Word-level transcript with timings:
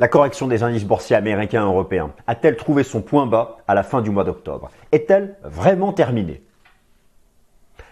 La 0.00 0.08
correction 0.08 0.48
des 0.48 0.64
indices 0.64 0.84
boursiers 0.84 1.14
américains 1.14 1.62
et 1.62 1.66
européens 1.66 2.10
a-t-elle 2.26 2.56
trouvé 2.56 2.82
son 2.82 3.00
point 3.00 3.26
bas 3.26 3.58
à 3.68 3.74
la 3.74 3.84
fin 3.84 4.02
du 4.02 4.10
mois 4.10 4.24
d'octobre? 4.24 4.72
Est-elle 4.90 5.36
vraiment 5.44 5.92
terminée? 5.92 6.42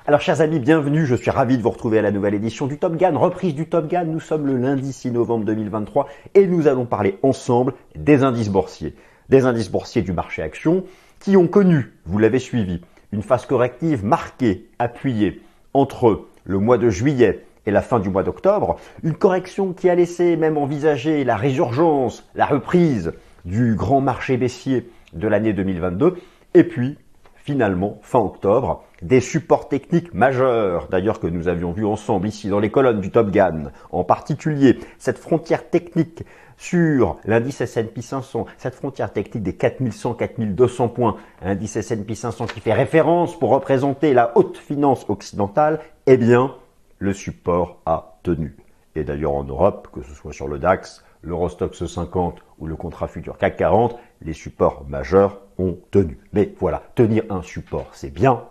Alors 0.04 0.20
chers 0.20 0.40
amis, 0.40 0.58
bienvenue, 0.58 1.06
je 1.06 1.14
suis 1.14 1.30
ravi 1.30 1.56
de 1.56 1.62
vous 1.62 1.70
retrouver 1.70 2.00
à 2.00 2.02
la 2.02 2.10
nouvelle 2.10 2.34
édition 2.34 2.66
du 2.66 2.76
Top 2.76 2.96
Gun, 2.96 3.16
reprise 3.16 3.54
du 3.54 3.68
Top 3.68 3.86
Gun, 3.86 4.02
nous 4.02 4.18
sommes 4.18 4.48
le 4.48 4.56
lundi 4.56 4.92
6 4.92 5.12
novembre 5.12 5.44
2023 5.44 6.08
et 6.34 6.48
nous 6.48 6.66
allons 6.66 6.86
parler 6.86 7.20
ensemble 7.22 7.72
des 7.94 8.24
indices 8.24 8.50
boursiers. 8.50 8.96
Des 9.28 9.44
indices 9.44 9.70
boursiers 9.70 10.02
du 10.02 10.12
marché 10.12 10.42
action 10.42 10.82
qui 11.20 11.36
ont 11.36 11.46
connu, 11.46 11.92
vous 12.04 12.18
l'avez 12.18 12.40
suivi, 12.40 12.80
une 13.12 13.22
phase 13.22 13.46
corrective 13.46 14.04
marquée, 14.04 14.68
appuyée 14.80 15.40
entre 15.72 16.24
le 16.42 16.58
mois 16.58 16.78
de 16.78 16.90
juillet 16.90 17.44
et 17.66 17.70
la 17.70 17.82
fin 17.82 18.00
du 18.00 18.08
mois 18.08 18.22
d'octobre, 18.22 18.76
une 19.02 19.14
correction 19.14 19.72
qui 19.72 19.88
a 19.88 19.94
laissé 19.94 20.36
même 20.36 20.56
envisager 20.56 21.24
la 21.24 21.36
résurgence, 21.36 22.28
la 22.34 22.46
reprise 22.46 23.12
du 23.44 23.74
grand 23.74 24.00
marché 24.00 24.36
baissier 24.36 24.88
de 25.12 25.28
l'année 25.28 25.52
2022, 25.52 26.16
et 26.54 26.64
puis 26.64 26.98
finalement, 27.42 27.98
fin 28.02 28.20
octobre, 28.20 28.84
des 29.02 29.20
supports 29.20 29.68
techniques 29.68 30.14
majeurs, 30.14 30.86
d'ailleurs 30.88 31.18
que 31.18 31.26
nous 31.26 31.48
avions 31.48 31.72
vu 31.72 31.84
ensemble 31.84 32.28
ici 32.28 32.48
dans 32.48 32.60
les 32.60 32.70
colonnes 32.70 33.00
du 33.00 33.10
Top 33.10 33.30
Gun, 33.30 33.72
en 33.90 34.04
particulier 34.04 34.78
cette 34.98 35.18
frontière 35.18 35.68
technique 35.68 36.24
sur 36.56 37.16
l'indice 37.24 37.60
S&P 37.60 38.00
500, 38.00 38.46
cette 38.58 38.76
frontière 38.76 39.12
technique 39.12 39.42
des 39.42 39.52
4100-4200 39.52 40.92
points, 40.92 41.16
indice 41.42 41.76
S&P 41.76 42.14
500 42.14 42.46
qui 42.46 42.60
fait 42.60 42.72
référence 42.72 43.36
pour 43.36 43.50
représenter 43.50 44.14
la 44.14 44.30
haute 44.36 44.56
finance 44.56 45.04
occidentale, 45.08 45.80
eh 46.06 46.16
bien, 46.16 46.54
le 47.02 47.12
support 47.12 47.80
a 47.84 48.18
tenu. 48.22 48.56
Et 48.94 49.02
d'ailleurs 49.02 49.34
en 49.34 49.42
Europe, 49.42 49.88
que 49.92 50.02
ce 50.02 50.14
soit 50.14 50.32
sur 50.32 50.46
le 50.46 50.60
DAX, 50.60 51.04
l'Eurostox 51.22 51.84
50 51.84 52.38
ou 52.58 52.68
le 52.68 52.76
contrat 52.76 53.08
futur 53.08 53.38
CAC 53.38 53.56
40, 53.56 53.98
les 54.20 54.32
supports 54.32 54.84
majeurs 54.88 55.40
ont 55.58 55.76
tenu. 55.90 56.18
Mais 56.32 56.54
voilà, 56.60 56.80
tenir 56.94 57.24
un 57.28 57.42
support, 57.42 57.88
c'est 57.92 58.10
bien. 58.10 58.44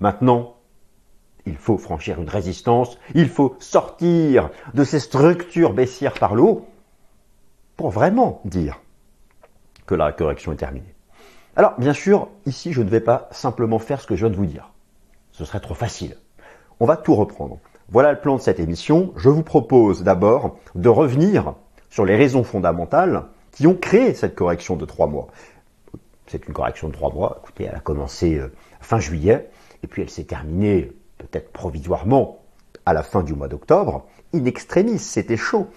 Maintenant, 0.00 0.56
il 1.44 1.56
faut 1.56 1.76
franchir 1.76 2.18
une 2.18 2.28
résistance, 2.28 2.98
il 3.14 3.28
faut 3.28 3.54
sortir 3.60 4.48
de 4.72 4.82
ces 4.82 4.98
structures 4.98 5.74
baissières 5.74 6.14
par 6.14 6.34
le 6.34 6.42
haut 6.42 6.66
pour 7.76 7.90
vraiment 7.90 8.40
dire 8.46 8.80
que 9.84 9.94
la 9.94 10.10
correction 10.12 10.52
est 10.52 10.56
terminée. 10.56 10.94
Alors, 11.54 11.78
bien 11.78 11.92
sûr, 11.92 12.28
ici, 12.46 12.72
je 12.72 12.80
ne 12.80 12.88
vais 12.88 13.00
pas 13.00 13.28
simplement 13.30 13.78
faire 13.78 14.00
ce 14.00 14.06
que 14.06 14.16
je 14.16 14.24
viens 14.24 14.30
de 14.30 14.36
vous 14.36 14.46
dire. 14.46 14.72
Ce 15.32 15.44
serait 15.44 15.60
trop 15.60 15.74
facile. 15.74 16.16
On 16.80 16.86
va 16.86 16.96
tout 16.96 17.14
reprendre. 17.14 17.58
Voilà 17.90 18.12
le 18.12 18.20
plan 18.20 18.36
de 18.36 18.40
cette 18.40 18.60
émission. 18.60 19.12
Je 19.16 19.28
vous 19.28 19.42
propose 19.42 20.02
d'abord 20.02 20.56
de 20.74 20.88
revenir 20.88 21.54
sur 21.90 22.04
les 22.04 22.16
raisons 22.16 22.42
fondamentales 22.42 23.24
qui 23.52 23.66
ont 23.66 23.74
créé 23.74 24.14
cette 24.14 24.34
correction 24.34 24.76
de 24.76 24.86
trois 24.86 25.06
mois. 25.06 25.28
C'est 26.26 26.46
une 26.46 26.54
correction 26.54 26.88
de 26.88 26.94
trois 26.94 27.12
mois. 27.12 27.40
Écoutez, 27.42 27.64
elle 27.64 27.76
a 27.76 27.80
commencé 27.80 28.36
euh, 28.36 28.50
fin 28.80 28.98
juillet 28.98 29.50
et 29.82 29.86
puis 29.86 30.02
elle 30.02 30.08
s'est 30.10 30.24
terminée 30.24 30.92
peut-être 31.18 31.52
provisoirement 31.52 32.38
à 32.86 32.94
la 32.94 33.02
fin 33.02 33.22
du 33.22 33.34
mois 33.34 33.48
d'octobre. 33.48 34.06
In 34.34 34.46
extremis, 34.46 34.98
c'était 34.98 35.36
chaud. 35.36 35.68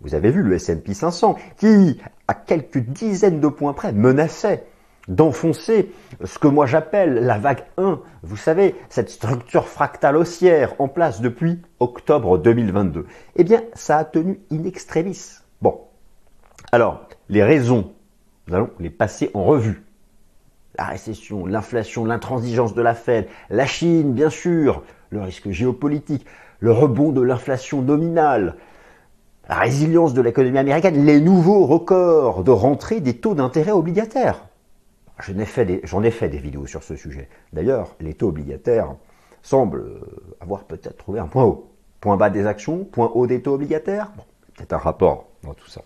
Vous 0.00 0.14
avez 0.14 0.30
vu 0.30 0.42
le 0.42 0.54
S&P 0.54 0.94
500 0.94 1.36
qui, 1.58 2.00
à 2.28 2.34
quelques 2.34 2.78
dizaines 2.78 3.40
de 3.40 3.48
points 3.48 3.72
près, 3.72 3.92
menaçait 3.92 4.64
d'enfoncer 5.08 5.92
ce 6.24 6.38
que 6.38 6.48
moi 6.48 6.66
j'appelle 6.66 7.14
la 7.24 7.38
vague 7.38 7.64
1. 7.78 8.00
Vous 8.22 8.36
savez, 8.36 8.74
cette 8.88 9.10
structure 9.10 9.68
fractale 9.68 10.16
haussière 10.16 10.74
en 10.78 10.88
place 10.88 11.20
depuis 11.20 11.62
octobre 11.80 12.38
2022. 12.38 13.06
Eh 13.36 13.44
bien, 13.44 13.62
ça 13.74 13.98
a 13.98 14.04
tenu 14.04 14.40
in 14.50 14.64
extremis. 14.64 15.38
Bon. 15.62 15.80
Alors, 16.72 17.08
les 17.28 17.44
raisons, 17.44 17.92
nous 18.48 18.54
allons 18.54 18.70
les 18.80 18.90
passer 18.90 19.30
en 19.34 19.44
revue. 19.44 19.84
La 20.78 20.84
récession, 20.84 21.46
l'inflation, 21.46 22.04
l'intransigeance 22.04 22.74
de 22.74 22.82
la 22.82 22.94
Fed, 22.94 23.28
la 23.48 23.66
Chine, 23.66 24.12
bien 24.12 24.30
sûr, 24.30 24.82
le 25.10 25.22
risque 25.22 25.50
géopolitique, 25.50 26.26
le 26.60 26.72
rebond 26.72 27.12
de 27.12 27.22
l'inflation 27.22 27.80
nominale, 27.82 28.56
la 29.48 29.56
résilience 29.56 30.12
de 30.12 30.20
l'économie 30.20 30.58
américaine, 30.58 31.04
les 31.04 31.20
nouveaux 31.20 31.66
records 31.66 32.44
de 32.44 32.50
rentrée 32.50 33.00
des 33.00 33.16
taux 33.16 33.34
d'intérêt 33.34 33.70
obligataires. 33.70 34.45
J'en 35.18 35.38
ai, 35.38 36.10
fait 36.10 36.28
des, 36.28 36.38
vidéos 36.38 36.66
sur 36.66 36.82
ce 36.82 36.94
sujet. 36.94 37.28
D'ailleurs, 37.52 37.96
les 38.00 38.14
taux 38.14 38.28
obligataires 38.28 38.94
semblent 39.42 39.80
euh, 39.80 40.36
avoir 40.40 40.64
peut-être 40.64 40.98
trouvé 40.98 41.20
un 41.20 41.26
point 41.26 41.44
haut. 41.44 41.72
Point 42.00 42.18
bas 42.18 42.28
des 42.28 42.46
actions, 42.46 42.84
point 42.84 43.10
haut 43.14 43.26
des 43.26 43.40
taux 43.40 43.54
obligataires. 43.54 44.10
Bon, 44.16 44.24
peut-être 44.54 44.74
un 44.74 44.78
rapport 44.78 45.28
dans 45.42 45.54
tout 45.54 45.68
ça. 45.68 45.80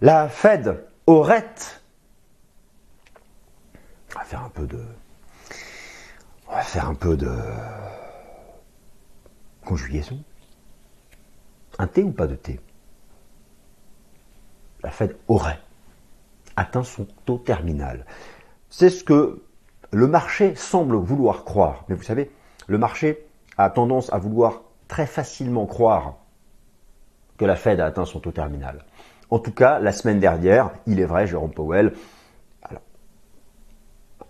La 0.00 0.28
Fed 0.28 0.84
aurait... 1.06 1.54
On 4.14 4.18
va 4.18 4.24
faire 4.24 4.44
un 4.44 4.50
peu 4.50 4.66
de... 4.66 4.80
On 6.48 6.52
va 6.52 6.62
faire 6.62 6.88
un 6.88 6.94
peu 6.94 7.16
de... 7.16 7.34
Conjugaison. 9.64 10.22
Un 11.78 11.88
T 11.88 12.04
ou 12.04 12.12
pas 12.12 12.26
de 12.28 12.36
T 12.36 12.60
La 14.82 14.90
Fed 14.90 15.16
aurait 15.26 15.58
atteint 16.58 16.82
son 16.82 17.06
taux 17.24 17.38
terminal. 17.38 18.04
C'est 18.68 18.90
ce 18.90 19.04
que 19.04 19.42
le 19.92 20.06
marché 20.06 20.54
semble 20.56 20.96
vouloir 20.96 21.44
croire. 21.44 21.84
Mais 21.88 21.94
vous 21.94 22.02
savez, 22.02 22.30
le 22.66 22.78
marché 22.78 23.26
a 23.56 23.70
tendance 23.70 24.12
à 24.12 24.18
vouloir 24.18 24.62
très 24.88 25.06
facilement 25.06 25.66
croire 25.66 26.16
que 27.38 27.44
la 27.44 27.56
Fed 27.56 27.80
a 27.80 27.86
atteint 27.86 28.04
son 28.04 28.20
taux 28.20 28.32
terminal. 28.32 28.84
En 29.30 29.38
tout 29.38 29.52
cas, 29.52 29.78
la 29.78 29.92
semaine 29.92 30.18
dernière, 30.18 30.70
il 30.86 31.00
est 31.00 31.04
vrai, 31.04 31.26
Jérôme 31.26 31.52
Powell 31.52 31.92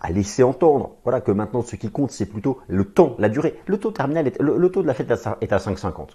a 0.01 0.11
laissé 0.11 0.43
entendre 0.43 0.95
voilà, 1.03 1.19
que 1.19 1.31
maintenant 1.31 1.61
ce 1.61 1.75
qui 1.75 1.89
compte, 1.89 2.11
c'est 2.11 2.25
plutôt 2.25 2.59
le 2.67 2.85
temps, 2.85 3.15
la 3.17 3.27
durée. 3.27 3.59
Le 3.65 3.77
taux 3.77 3.91
terminal, 3.91 4.31
le, 4.39 4.69
taux 4.69 4.81
de 4.81 4.87
la 4.87 4.93
Fed 4.93 5.11
est 5.41 5.51
à 5.51 5.57
5,50. 5.57 6.09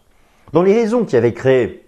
Dans 0.53 0.63
les 0.63 0.75
raisons 0.75 1.05
qui 1.05 1.17
avaient 1.17 1.35
créé 1.35 1.87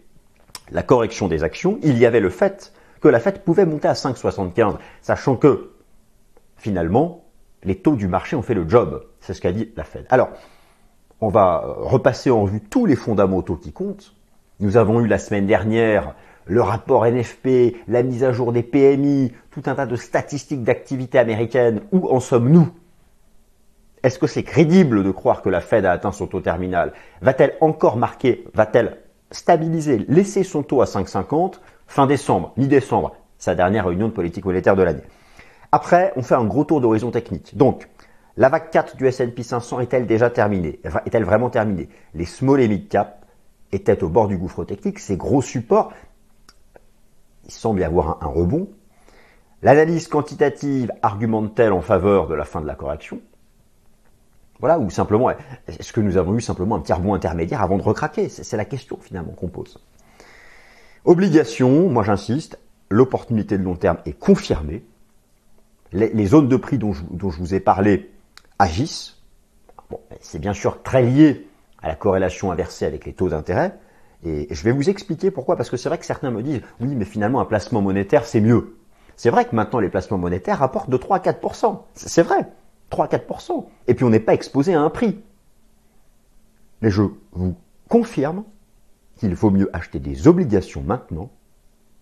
la 0.71 0.83
correction 0.83 1.29
des 1.29 1.45
actions, 1.45 1.79
il 1.83 1.97
y 1.97 2.05
avait 2.05 2.21
le 2.21 2.29
fait 2.29 2.73
que 3.01 3.09
la 3.09 3.21
Fed 3.21 3.41
pouvait 3.41 3.67
monter 3.67 3.89
à 3.89 3.95
5,75, 3.95 4.77
sachant 5.03 5.37
que 5.37 5.73
finalement, 6.57 7.25
les 7.63 7.77
taux 7.77 7.97
du 7.97 8.09
marché 8.09 8.37
ont 8.37 8.43
fait 8.43 8.55
le 8.55 8.69
job. 8.69 9.05
C'est 9.21 9.35
ce 9.35 9.41
qu'a 9.41 9.53
dit 9.53 9.73
la 9.77 9.85
Fed. 9.85 10.07
Alors, 10.11 10.31
on 11.21 11.29
va 11.29 11.65
repasser 11.79 12.31
en 12.31 12.45
vue 12.45 12.61
tous 12.61 12.87
les 12.87 12.97
fondamentaux 12.97 13.57
qui 13.57 13.73
comptent. 13.73 14.15
Nous 14.61 14.77
avons 14.77 15.01
eu 15.01 15.07
la 15.07 15.19
semaine 15.19 15.47
dernière 15.47 16.15
le 16.47 16.63
rapport 16.63 17.05
NFP, 17.05 17.77
la 17.89 18.03
mise 18.03 18.23
à 18.23 18.33
jour 18.33 18.53
des 18.53 18.63
PMI, 18.63 19.33
tout 19.51 19.63
un 19.67 19.75
tas 19.75 19.87
de 19.87 19.97
statistiques 19.97 20.63
d'activité 20.63 21.19
américaine. 21.19 21.81
Où 21.93 22.09
en 22.09 22.21
sommes-nous? 22.21 22.69
Est-ce 24.03 24.21
que 24.21 24.29
c'est 24.29 24.45
crédible 24.45 25.03
de 25.03 25.11
croire 25.11 25.43
que 25.43 25.49
la 25.49 25.61
Fed 25.61 25.85
a 25.85 25.91
atteint 25.91 26.13
son 26.13 26.29
taux 26.29 26.41
terminal? 26.41 26.93
Va-t-elle 27.21 27.57
encore 27.61 27.97
marquer, 27.97 28.45
va-t-elle 28.55 28.99
stabiliser, 29.33 29.99
laisser 30.09 30.45
son 30.45 30.63
taux 30.63 30.81
à 30.81 30.85
5,50 30.85 31.55
fin 31.87 32.07
décembre, 32.07 32.53
mi-décembre, 32.57 33.17
sa 33.39 33.55
dernière 33.55 33.87
réunion 33.87 34.09
de 34.09 34.13
politique 34.13 34.45
monétaire 34.45 34.77
de 34.77 34.83
l'année. 34.83 35.05
Après, 35.73 36.13
on 36.17 36.23
fait 36.23 36.35
un 36.35 36.45
gros 36.45 36.65
tour 36.65 36.81
d'horizon 36.81 37.11
technique. 37.11 37.57
Donc, 37.57 37.89
la 38.37 38.49
vague 38.49 38.71
4 38.71 38.97
du 38.97 39.07
S&P 39.07 39.43
500 39.43 39.81
est-elle 39.81 40.07
déjà 40.07 40.31
terminée? 40.31 40.81
Est-elle 41.07 41.25
vraiment 41.25 41.51
terminée? 41.51 41.89
Les 42.15 42.27
small 42.27 42.61
et 42.61 42.69
mid 42.69 42.89
cap 42.89 43.25
étaient 43.73 44.03
au 44.03 44.09
bord 44.09 44.29
du 44.29 44.37
gouffre 44.37 44.65
technique, 44.65 44.99
ces 44.99 45.17
gros 45.17 45.43
supports, 45.43 45.93
il 47.47 47.53
semble 47.53 47.81
y 47.81 47.85
avoir 47.85 48.23
un, 48.23 48.27
rebond. 48.27 48.69
L'analyse 49.63 50.09
quantitative 50.09 50.93
argumente-t-elle 51.03 51.73
en 51.73 51.81
faveur 51.81 52.27
de 52.27 52.35
la 52.35 52.45
fin 52.45 52.61
de 52.61 52.67
la 52.67 52.75
correction? 52.75 53.21
Voilà, 54.61 54.79
ou 54.79 54.91
simplement, 54.91 55.31
est-ce 55.31 55.93
que 55.93 56.01
nous 56.01 56.17
avons 56.17 56.35
eu 56.35 56.41
simplement 56.41 56.77
un 56.77 56.81
petit 56.81 56.93
rebond 56.93 57.15
intermédiaire 57.15 57.63
avant 57.63 57.79
de 57.79 57.83
recraquer? 57.83 58.29
C'est 58.29 58.57
la 58.57 58.65
question 58.65 58.99
finalement 59.01 59.33
qu'on 59.33 59.49
pose. 59.49 59.79
Obligation, 61.07 61.89
moi 61.89 62.03
j'insiste, 62.03 62.59
l'opportunité 62.91 63.57
de 63.59 63.63
long 63.63 63.77
terme 63.77 63.99
est 64.07 64.13
confirmée. 64.13 64.85
Les, 65.93 66.27
zones 66.27 66.49
de 66.49 66.57
prix 66.57 66.79
dont 66.79 66.93
je, 66.93 67.39
vous 67.39 67.55
ai 67.55 67.61
parlé 67.61 68.11
agissent. 68.59 69.23
c'est 70.21 70.41
bien 70.41 70.53
sûr 70.53 70.83
très 70.83 71.03
lié 71.03 71.47
à 71.81 71.87
la 71.87 71.95
corrélation 71.95 72.51
inversée 72.51 72.87
avec 72.87 73.07
les 73.07 73.13
taux 73.13 73.29
d'intérêt. 73.29 73.79
Et 74.25 74.49
je 74.51 74.65
vais 74.65 74.73
vous 74.73 74.91
expliquer 74.91 75.31
pourquoi. 75.31 75.57
Parce 75.57 75.71
que 75.71 75.77
c'est 75.77 75.89
vrai 75.89 75.99
que 75.99 76.05
certains 76.05 76.33
me 76.33 76.43
disent, 76.43 76.61
oui, 76.81 76.89
mais 76.97 77.05
finalement, 77.05 77.41
un 77.41 77.45
placement 77.45 77.81
monétaire, 77.81 78.27
c'est 78.27 78.41
mieux. 78.41 78.77
C'est 79.15 79.31
vrai 79.31 79.45
que 79.45 79.55
maintenant, 79.55 79.79
les 79.79 79.89
placements 79.89 80.19
monétaires 80.19 80.59
rapportent 80.59 80.91
de 80.91 80.97
3 80.97 81.19
à 81.19 81.21
4% 81.21 81.83
C'est 81.95 82.23
vrai. 82.23 82.49
3 82.91 83.05
à 83.05 83.09
4% 83.17 83.65
Et 83.87 83.95
puis, 83.95 84.05
on 84.05 84.11
n'est 84.11 84.19
pas 84.19 84.35
exposé 84.35 84.75
à 84.75 84.81
un 84.81 84.91
prix. 84.91 85.23
Mais 86.83 86.91
je 86.91 87.03
vous 87.33 87.55
confirme 87.89 88.43
qu'il 89.17 89.35
vaut 89.35 89.51
mieux 89.51 89.75
acheter 89.75 89.99
des 89.99 90.29
obligations 90.29 90.83
maintenant 90.83 91.31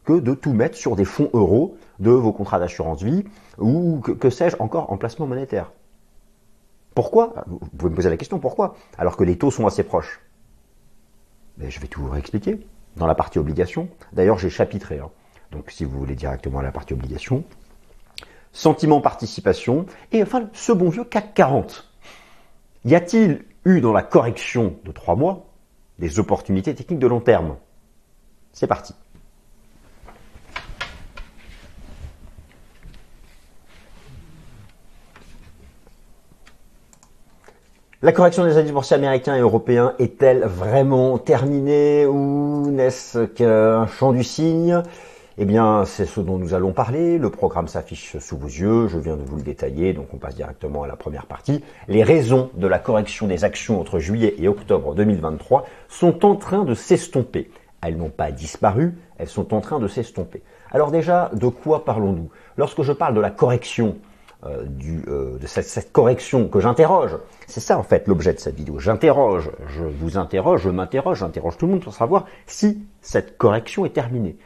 que 0.05 0.13
de 0.13 0.35
tout 0.35 0.53
mettre 0.53 0.77
sur 0.77 0.97
des 0.97 1.05
fonds 1.05 1.31
euros 1.33 1.77
de 1.99 2.11
vos 2.11 2.33
contrats 2.33 2.59
d'assurance 2.59 3.03
vie 3.03 3.25
ou 3.59 4.01
que, 4.01 4.31
sais-je 4.31 4.57
encore 4.59 4.93
en 4.93 4.97
placement 4.97 5.27
monétaire. 5.27 5.73
Pourquoi? 6.95 7.45
Vous 7.47 7.59
pouvez 7.59 7.91
me 7.91 7.97
poser 7.97 8.11
la 8.11 8.17
question 8.17 8.39
pourquoi? 8.39 8.77
Alors 8.99 9.17
que 9.17 9.25
les 9.25 9.39
taux 9.39 9.51
sont 9.51 9.67
assez 9.67 9.83
proches. 9.83 10.21
Mais 11.59 11.71
je 11.71 11.81
vais 11.81 11.89
tout 11.89 12.03
vous 12.03 12.11
réexpliquer 12.11 12.67
dans 12.97 13.07
la 13.07 13.15
partie 13.15 13.39
obligations. 13.39 13.89
D'ailleurs, 14.13 14.39
j'ai 14.39 14.51
chapitré. 14.51 14.99
Hein. 14.99 15.11
donc 15.51 15.71
si 15.71 15.85
vous 15.85 15.99
voulez 15.99 16.15
directement 16.15 16.61
à 16.61 16.63
la 16.63 16.71
partie 16.71 16.93
obligation, 16.93 17.45
sentiment 18.53 19.01
participation, 19.01 19.87
et 20.13 20.23
enfin 20.23 20.49
ce 20.53 20.73
bon 20.73 20.89
vieux 20.89 21.05
CAC 21.05 21.35
40. 21.35 21.91
Y 22.85 22.95
a-t-il 22.95 23.45
eu 23.65 23.81
dans 23.81 23.93
la 23.93 24.03
correction 24.03 24.77
de 24.85 24.93
trois 24.93 25.17
mois 25.17 25.47
des 25.99 26.19
opportunités 26.19 26.75
techniques 26.75 26.99
de 27.01 27.07
long 27.07 27.21
terme 27.21 27.57
C'est 28.53 28.67
parti. 28.67 28.95
La 38.03 38.13
correction 38.13 38.45
des 38.45 38.59
indices 38.59 38.73
boursiers 38.73 38.97
américains 38.97 39.35
et 39.35 39.41
européens 39.41 39.95
est-elle 39.99 40.45
vraiment 40.45 41.17
terminée 41.17 42.05
ou 42.05 42.71
n'est-ce 42.71 43.25
qu'un 43.25 43.87
champ 43.87 44.13
du 44.13 44.23
cygne? 44.23 44.83
Eh 45.37 45.47
bien, 45.47 45.85
c'est 45.85 46.07
ce 46.07 46.21
dont 46.21 46.39
nous 46.39 46.55
allons 46.55 46.73
parler. 46.73 47.19
Le 47.19 47.29
programme 47.29 47.67
s'affiche 47.67 48.17
sous 48.19 48.39
vos 48.39 48.47
yeux. 48.47 48.87
Je 48.87 48.99
viens 48.99 49.17
de 49.17 49.25
vous 49.25 49.35
le 49.35 49.43
détailler, 49.43 49.93
donc 49.93 50.07
on 50.15 50.17
passe 50.17 50.37
directement 50.37 50.85
à 50.85 50.87
la 50.87 50.95
première 50.95 51.27
partie. 51.27 51.65
Les 51.89 52.05
raisons 52.05 52.51
de 52.55 52.69
la 52.69 52.79
correction 52.79 53.27
des 53.27 53.43
actions 53.43 53.81
entre 53.81 53.99
juillet 53.99 54.37
et 54.39 54.47
octobre 54.47 54.95
2023 54.95 55.67
sont 55.89 56.25
en 56.25 56.37
train 56.37 56.65
de 56.65 56.75
s'estomper. 56.75 57.51
Elles 57.83 57.97
n'ont 57.97 58.11
pas 58.11 58.31
disparu, 58.31 58.95
elles 59.19 59.29
sont 59.29 59.55
en 59.55 59.61
train 59.61 59.81
de 59.81 59.89
s'estomper. 59.89 60.41
Alors 60.71 60.93
déjà, 60.93 61.31
de 61.35 61.49
quoi 61.49 61.85
parlons-nous? 61.85 62.31
Lorsque 62.57 62.83
je 62.83 62.93
parle 62.93 63.15
de 63.15 63.21
la 63.21 63.31
correction 63.31 63.97
euh, 64.47 64.67
euh, 65.09 65.39
de 65.39 65.47
cette, 65.47 65.91
correction 65.91 66.49
que 66.49 66.61
j'interroge. 66.61 67.17
C'est 67.47 67.61
ça 67.61 67.79
en 67.79 67.83
fait 67.83 68.07
l'objet 68.07 68.35
de 68.35 68.39
cette 68.39 68.57
vidéo. 68.57 68.79
J'interroge, 68.79 69.51
je 69.69 69.85
vous 69.85 70.19
interroge, 70.19 70.63
je 70.63 70.69
m'interroge, 70.69 71.21
j'interroge 71.21 71.57
tout 71.57 71.65
le 71.65 71.73
monde 71.73 71.83
pour 71.83 71.95
savoir 71.95 72.27
si 72.47 72.87
cette 73.01 73.39
correction 73.39 73.87
est 73.87 73.95
terminée. 73.95 74.37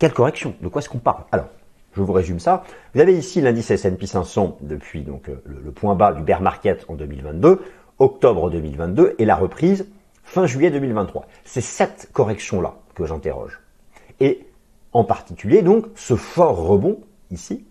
Quelle 0.00 0.12
correction 0.14 0.54
De 0.60 0.68
quoi 0.68 0.80
est-ce 0.80 0.88
qu'on 0.88 0.98
parle? 0.98 1.24
Alors, 1.30 1.48
je 1.94 2.00
vous 2.00 2.12
résume 2.12 2.40
ça. 2.40 2.64
Vous 2.94 3.00
avez 3.00 3.16
ici 3.16 3.40
l'indice 3.40 3.70
S&P 3.70 4.06
500 4.06 4.58
depuis 4.62 5.06
euh, 5.06 5.34
le, 5.44 5.70
point 5.70 5.94
bas 5.94 6.12
du 6.12 6.22
bear 6.22 6.40
market 6.40 6.86
en 6.88 6.94
2022, 6.94 7.60
octobre 7.98 8.50
2022 8.50 9.14
et 9.18 9.24
la 9.24 9.36
reprise 9.36 9.86
fin 10.24 10.46
juillet 10.46 10.70
2023. 10.70 11.26
C'est 11.44 11.60
cette 11.60 12.08
correction 12.12 12.62
là 12.62 12.76
que 12.94 13.04
j'interroge. 13.04 13.60
Et 14.20 14.46
en 14.92 15.04
particulier 15.04 15.62
donc 15.62 15.86
ce 15.96 16.16
fort 16.16 16.56
rebond 16.56 17.00
ici 17.30 17.64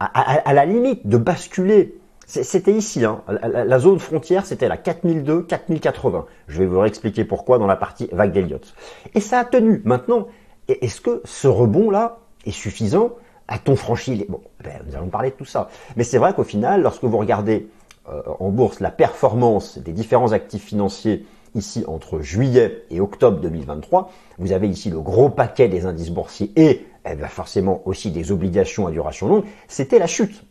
à, 0.00 0.52
la 0.52 0.64
limite 0.64 1.06
de 1.06 1.16
basculer. 1.16 1.98
C'était 2.26 2.72
ici, 2.72 3.04
hein. 3.04 3.22
la, 3.28 3.78
zone 3.78 3.98
frontière, 3.98 4.46
c'était 4.46 4.66
la 4.66 4.78
4002, 4.78 5.42
4080. 5.42 6.24
Je 6.48 6.58
vais 6.58 6.66
vous 6.66 6.80
réexpliquer 6.80 7.24
pourquoi 7.24 7.58
dans 7.58 7.66
la 7.66 7.76
partie 7.76 8.08
vague 8.10 8.32
d'Elliott. 8.32 8.74
Et 9.14 9.20
ça 9.20 9.40
a 9.40 9.44
tenu. 9.44 9.82
Maintenant, 9.84 10.28
est-ce 10.68 11.00
que 11.00 11.22
ce 11.24 11.48
rebond-là 11.48 12.18
est 12.46 12.52
suffisant 12.52 13.10
A-t-on 13.48 13.76
franchi 13.76 14.14
les... 14.14 14.24
Bon, 14.26 14.40
ben, 14.62 14.72
nous 14.86 14.96
allons 14.96 15.08
parler 15.08 15.30
de 15.30 15.36
tout 15.36 15.44
ça. 15.44 15.68
Mais 15.96 16.04
c'est 16.04 16.18
vrai 16.18 16.34
qu'au 16.34 16.44
final, 16.44 16.82
lorsque 16.82 17.04
vous 17.04 17.18
regardez 17.18 17.68
euh, 18.08 18.22
en 18.40 18.50
bourse 18.50 18.80
la 18.80 18.90
performance 18.90 19.78
des 19.78 19.92
différents 19.92 20.32
actifs 20.32 20.64
financiers 20.64 21.26
ici 21.54 21.84
entre 21.86 22.20
juillet 22.20 22.84
et 22.90 23.00
octobre 23.00 23.40
2023, 23.40 24.10
vous 24.38 24.52
avez 24.52 24.68
ici 24.68 24.90
le 24.90 25.00
gros 25.00 25.28
paquet 25.28 25.68
des 25.68 25.84
indices 25.86 26.10
boursiers 26.10 26.50
et 26.56 26.86
eh 27.10 27.14
bien 27.14 27.28
forcément 27.28 27.82
aussi 27.84 28.10
des 28.10 28.32
obligations 28.32 28.86
à 28.86 28.90
duration 28.90 29.28
longue, 29.28 29.44
c'était 29.68 29.98
la 29.98 30.06
chute. 30.06 30.44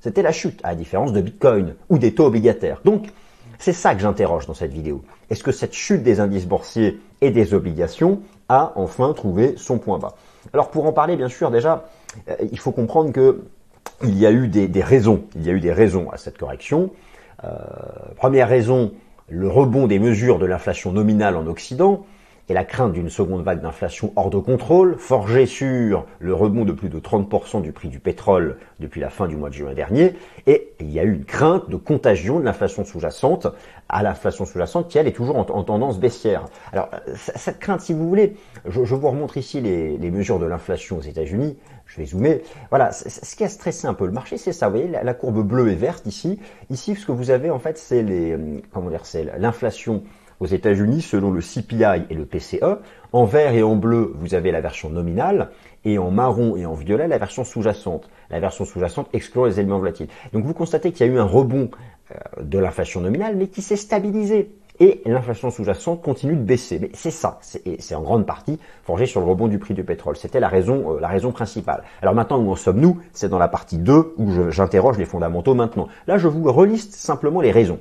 C'était 0.00 0.22
la 0.22 0.32
chute, 0.32 0.60
à 0.64 0.70
la 0.70 0.74
différence 0.74 1.12
de 1.12 1.20
Bitcoin 1.20 1.76
ou 1.88 1.98
des 1.98 2.12
taux 2.12 2.26
obligataires. 2.26 2.80
Donc, 2.84 3.06
c'est 3.62 3.72
ça 3.72 3.94
que 3.94 4.00
j'interroge 4.00 4.46
dans 4.46 4.54
cette 4.54 4.72
vidéo. 4.72 5.04
Est-ce 5.30 5.44
que 5.44 5.52
cette 5.52 5.72
chute 5.72 6.02
des 6.02 6.18
indices 6.18 6.46
boursiers 6.46 7.00
et 7.20 7.30
des 7.30 7.54
obligations 7.54 8.20
a 8.48 8.72
enfin 8.74 9.12
trouvé 9.12 9.54
son 9.56 9.78
point 9.78 10.00
bas? 10.00 10.16
Alors 10.52 10.68
pour 10.68 10.84
en 10.84 10.92
parler, 10.92 11.14
bien 11.14 11.28
sûr, 11.28 11.52
déjà, 11.52 11.84
euh, 12.28 12.34
il 12.50 12.58
faut 12.58 12.72
comprendre 12.72 13.12
que 13.12 13.44
il 14.02 14.18
y 14.18 14.26
a 14.26 14.32
eu 14.32 14.48
des, 14.48 14.82
raisons. 14.82 15.22
Il 15.36 15.46
y 15.46 15.50
a 15.50 15.52
eu 15.52 15.60
des 15.60 15.72
raisons 15.72 16.10
à 16.10 16.16
cette 16.16 16.38
correction. 16.38 16.90
Euh, 17.44 17.50
première 18.16 18.48
raison, 18.48 18.92
le 19.28 19.48
rebond 19.48 19.86
des 19.86 20.00
mesures 20.00 20.40
de 20.40 20.46
l'inflation 20.46 20.90
nominale 20.90 21.36
en 21.36 21.46
Occident 21.46 22.04
et 22.48 22.54
la 22.54 22.64
crainte 22.64 22.92
d'une 22.92 23.08
seconde 23.08 23.42
vague 23.42 23.60
d'inflation 23.60 24.12
hors 24.16 24.30
de 24.30 24.38
contrôle, 24.38 24.96
forgée 24.98 25.46
sur 25.46 26.06
le 26.18 26.34
rebond 26.34 26.64
de 26.64 26.72
plus 26.72 26.88
de 26.88 26.98
30% 26.98 27.62
du 27.62 27.72
prix 27.72 27.88
du 27.88 27.98
pétrole 27.98 28.58
depuis 28.80 29.00
la 29.00 29.10
fin 29.10 29.28
du 29.28 29.36
mois 29.36 29.48
de 29.48 29.54
juin 29.54 29.74
dernier, 29.74 30.14
et 30.46 30.72
il 30.80 30.90
y 30.90 30.98
a 30.98 31.04
eu 31.04 31.14
une 31.14 31.24
crainte 31.24 31.70
de 31.70 31.76
contagion 31.76 32.40
de 32.40 32.44
l'inflation 32.44 32.84
sous-jacente 32.84 33.46
à 33.88 34.02
l'inflation 34.02 34.44
sous-jacente 34.44 34.88
qui, 34.88 34.98
elle, 34.98 35.06
est 35.06 35.12
toujours 35.12 35.36
en, 35.36 35.44
tendance 35.44 36.00
baissière. 36.00 36.46
Alors, 36.72 36.88
cette 37.14 37.58
crainte, 37.58 37.80
si 37.80 37.92
vous 37.92 38.08
voulez, 38.08 38.36
je, 38.66 38.80
vous 38.80 39.08
remontre 39.08 39.36
ici 39.36 39.60
les, 39.60 40.10
mesures 40.10 40.38
de 40.38 40.46
l'inflation 40.46 40.98
aux 40.98 41.02
États-Unis, 41.02 41.56
je 41.86 41.96
vais 41.98 42.06
zoomer. 42.06 42.42
Voilà, 42.70 42.90
ce 42.92 43.36
qui 43.36 43.44
a 43.44 43.48
stressé 43.48 43.86
un 43.86 43.94
peu 43.94 44.06
le 44.06 44.12
marché, 44.12 44.38
c'est 44.38 44.52
ça. 44.52 44.68
Vous 44.68 44.76
voyez, 44.76 44.88
la, 44.88 45.14
courbe 45.14 45.46
bleue 45.46 45.70
et 45.70 45.74
verte 45.74 46.06
ici. 46.06 46.38
Ici, 46.70 46.96
ce 46.96 47.06
que 47.06 47.12
vous 47.12 47.30
avez, 47.30 47.50
en 47.50 47.58
fait, 47.58 47.78
c'est 47.78 48.02
les, 48.02 48.36
comment 48.72 48.90
dire, 48.90 49.04
c'est 49.04 49.26
l'inflation 49.38 50.02
aux 50.42 50.46
États-Unis 50.46 51.02
selon 51.02 51.30
le 51.30 51.40
CPI 51.40 52.04
et 52.10 52.14
le 52.14 52.26
PCE. 52.26 52.78
En 53.12 53.24
vert 53.24 53.54
et 53.54 53.62
en 53.62 53.76
bleu, 53.76 54.12
vous 54.16 54.34
avez 54.34 54.50
la 54.50 54.60
version 54.60 54.90
nominale 54.90 55.50
et 55.84 55.98
en 55.98 56.10
marron 56.10 56.56
et 56.56 56.66
en 56.66 56.74
violet, 56.74 57.06
la 57.06 57.18
version 57.18 57.44
sous-jacente. 57.44 58.10
La 58.28 58.40
version 58.40 58.64
sous-jacente 58.64 59.08
exclut 59.12 59.46
les 59.46 59.60
éléments 59.60 59.78
volatiles. 59.78 60.08
Donc 60.32 60.44
vous 60.44 60.52
constatez 60.52 60.90
qu'il 60.90 61.06
y 61.06 61.08
a 61.08 61.12
eu 61.12 61.18
un 61.18 61.24
rebond 61.24 61.70
euh, 62.10 62.42
de 62.42 62.58
l'inflation 62.58 63.00
nominale, 63.00 63.36
mais 63.36 63.46
qui 63.46 63.62
s'est 63.62 63.76
stabilisé. 63.76 64.50
Et 64.80 65.00
l'inflation 65.06 65.50
sous-jacente 65.50 66.02
continue 66.02 66.34
de 66.34 66.42
baisser. 66.42 66.80
Mais 66.80 66.90
c'est 66.92 67.12
ça, 67.12 67.38
c'est 67.40 67.94
en 67.94 68.02
grande 68.02 68.26
partie 68.26 68.58
forgé 68.82 69.06
sur 69.06 69.20
le 69.20 69.26
rebond 69.26 69.46
du 69.46 69.60
prix 69.60 69.74
du 69.74 69.84
pétrole. 69.84 70.16
C'était 70.16 70.40
la 70.40 70.48
raison, 70.48 70.96
euh, 70.96 71.00
la 71.00 71.08
raison 71.08 71.30
principale. 71.30 71.84
Alors 72.00 72.16
maintenant, 72.16 72.38
où 72.40 72.50
en 72.50 72.56
sommes-nous? 72.56 73.00
C'est 73.12 73.28
dans 73.28 73.38
la 73.38 73.48
partie 73.48 73.78
2 73.78 74.14
où 74.16 74.50
j'interroge 74.50 74.98
les 74.98 75.04
fondamentaux 75.04 75.54
maintenant. 75.54 75.86
Là, 76.08 76.18
je 76.18 76.26
vous 76.26 76.50
reliste 76.50 76.94
simplement 76.94 77.40
les 77.40 77.52
raisons. 77.52 77.78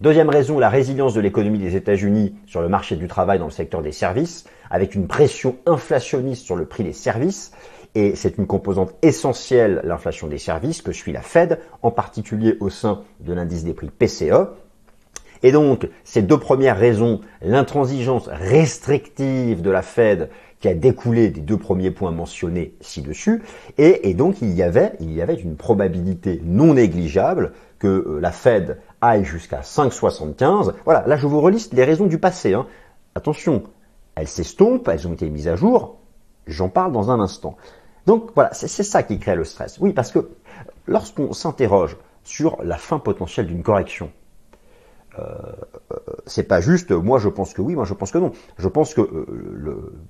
Deuxième 0.00 0.28
raison, 0.28 0.60
la 0.60 0.68
résilience 0.68 1.12
de 1.12 1.20
l'économie 1.20 1.58
des 1.58 1.74
États-Unis 1.74 2.32
sur 2.46 2.62
le 2.62 2.68
marché 2.68 2.94
du 2.94 3.08
travail 3.08 3.40
dans 3.40 3.46
le 3.46 3.50
secteur 3.50 3.82
des 3.82 3.90
services, 3.90 4.44
avec 4.70 4.94
une 4.94 5.08
pression 5.08 5.56
inflationniste 5.66 6.44
sur 6.44 6.54
le 6.54 6.66
prix 6.66 6.84
des 6.84 6.92
services. 6.92 7.50
Et 7.96 8.14
c'est 8.14 8.38
une 8.38 8.46
composante 8.46 8.94
essentielle, 9.02 9.80
l'inflation 9.82 10.28
des 10.28 10.38
services, 10.38 10.82
que 10.82 10.92
suit 10.92 11.10
la 11.10 11.20
Fed, 11.20 11.58
en 11.82 11.90
particulier 11.90 12.56
au 12.60 12.70
sein 12.70 13.02
de 13.18 13.32
l'indice 13.32 13.64
des 13.64 13.74
prix 13.74 13.90
PCE. 13.90 14.50
Et 15.42 15.50
donc, 15.50 15.88
ces 16.04 16.22
deux 16.22 16.38
premières 16.38 16.78
raisons, 16.78 17.20
l'intransigeance 17.42 18.28
restrictive 18.28 19.62
de 19.62 19.70
la 19.70 19.82
Fed 19.82 20.30
qui 20.60 20.68
a 20.68 20.74
découlé 20.74 21.30
des 21.30 21.40
deux 21.40 21.56
premiers 21.56 21.90
points 21.90 22.10
mentionnés 22.12 22.74
ci-dessus, 22.80 23.42
et, 23.78 24.14
donc 24.14 24.42
il 24.42 24.52
y 24.54 24.62
avait, 24.62 24.92
il 25.00 25.12
y 25.12 25.22
avait 25.22 25.34
une 25.34 25.56
probabilité 25.56 26.40
non 26.44 26.74
négligeable 26.74 27.52
que 27.78 27.86
euh, 27.86 28.18
la 28.20 28.32
Fed 28.32 28.78
aille 29.00 29.24
jusqu'à 29.24 29.60
5,75. 29.60 30.74
Voilà, 30.84 31.06
là 31.06 31.16
je 31.16 31.26
vous 31.26 31.40
reliste 31.40 31.72
les 31.74 31.84
raisons 31.84 32.06
du 32.06 32.18
passé. 32.18 32.54
Hein. 32.54 32.66
Attention, 33.14 33.64
elles 34.14 34.28
s'estompent, 34.28 34.88
elles 34.88 35.06
ont 35.06 35.12
été 35.12 35.28
mises 35.28 35.48
à 35.48 35.56
jour. 35.56 35.98
J'en 36.46 36.68
parle 36.68 36.92
dans 36.92 37.10
un 37.10 37.20
instant. 37.20 37.56
Donc 38.06 38.30
voilà, 38.34 38.52
c'est 38.54 38.68
ça 38.68 39.02
qui 39.02 39.18
crée 39.18 39.36
le 39.36 39.44
stress. 39.44 39.78
Oui, 39.80 39.92
parce 39.92 40.10
que 40.10 40.30
lorsqu'on 40.86 41.32
s'interroge 41.32 41.96
sur 42.24 42.56
la 42.62 42.76
fin 42.76 42.98
potentielle 42.98 43.46
d'une 43.46 43.62
correction, 43.62 44.10
euh, 45.18 45.24
euh 45.92 45.96
c'est 46.26 46.44
pas 46.44 46.60
juste 46.60 46.90
moi 46.90 47.18
je 47.18 47.28
pense 47.28 47.54
que 47.54 47.62
oui, 47.62 47.74
moi 47.74 47.84
je 47.84 47.94
pense 47.94 48.10
que 48.10 48.18
non. 48.18 48.32
Je 48.56 48.68
pense 48.68 48.94
que 48.94 49.02
euh, 49.02 50.00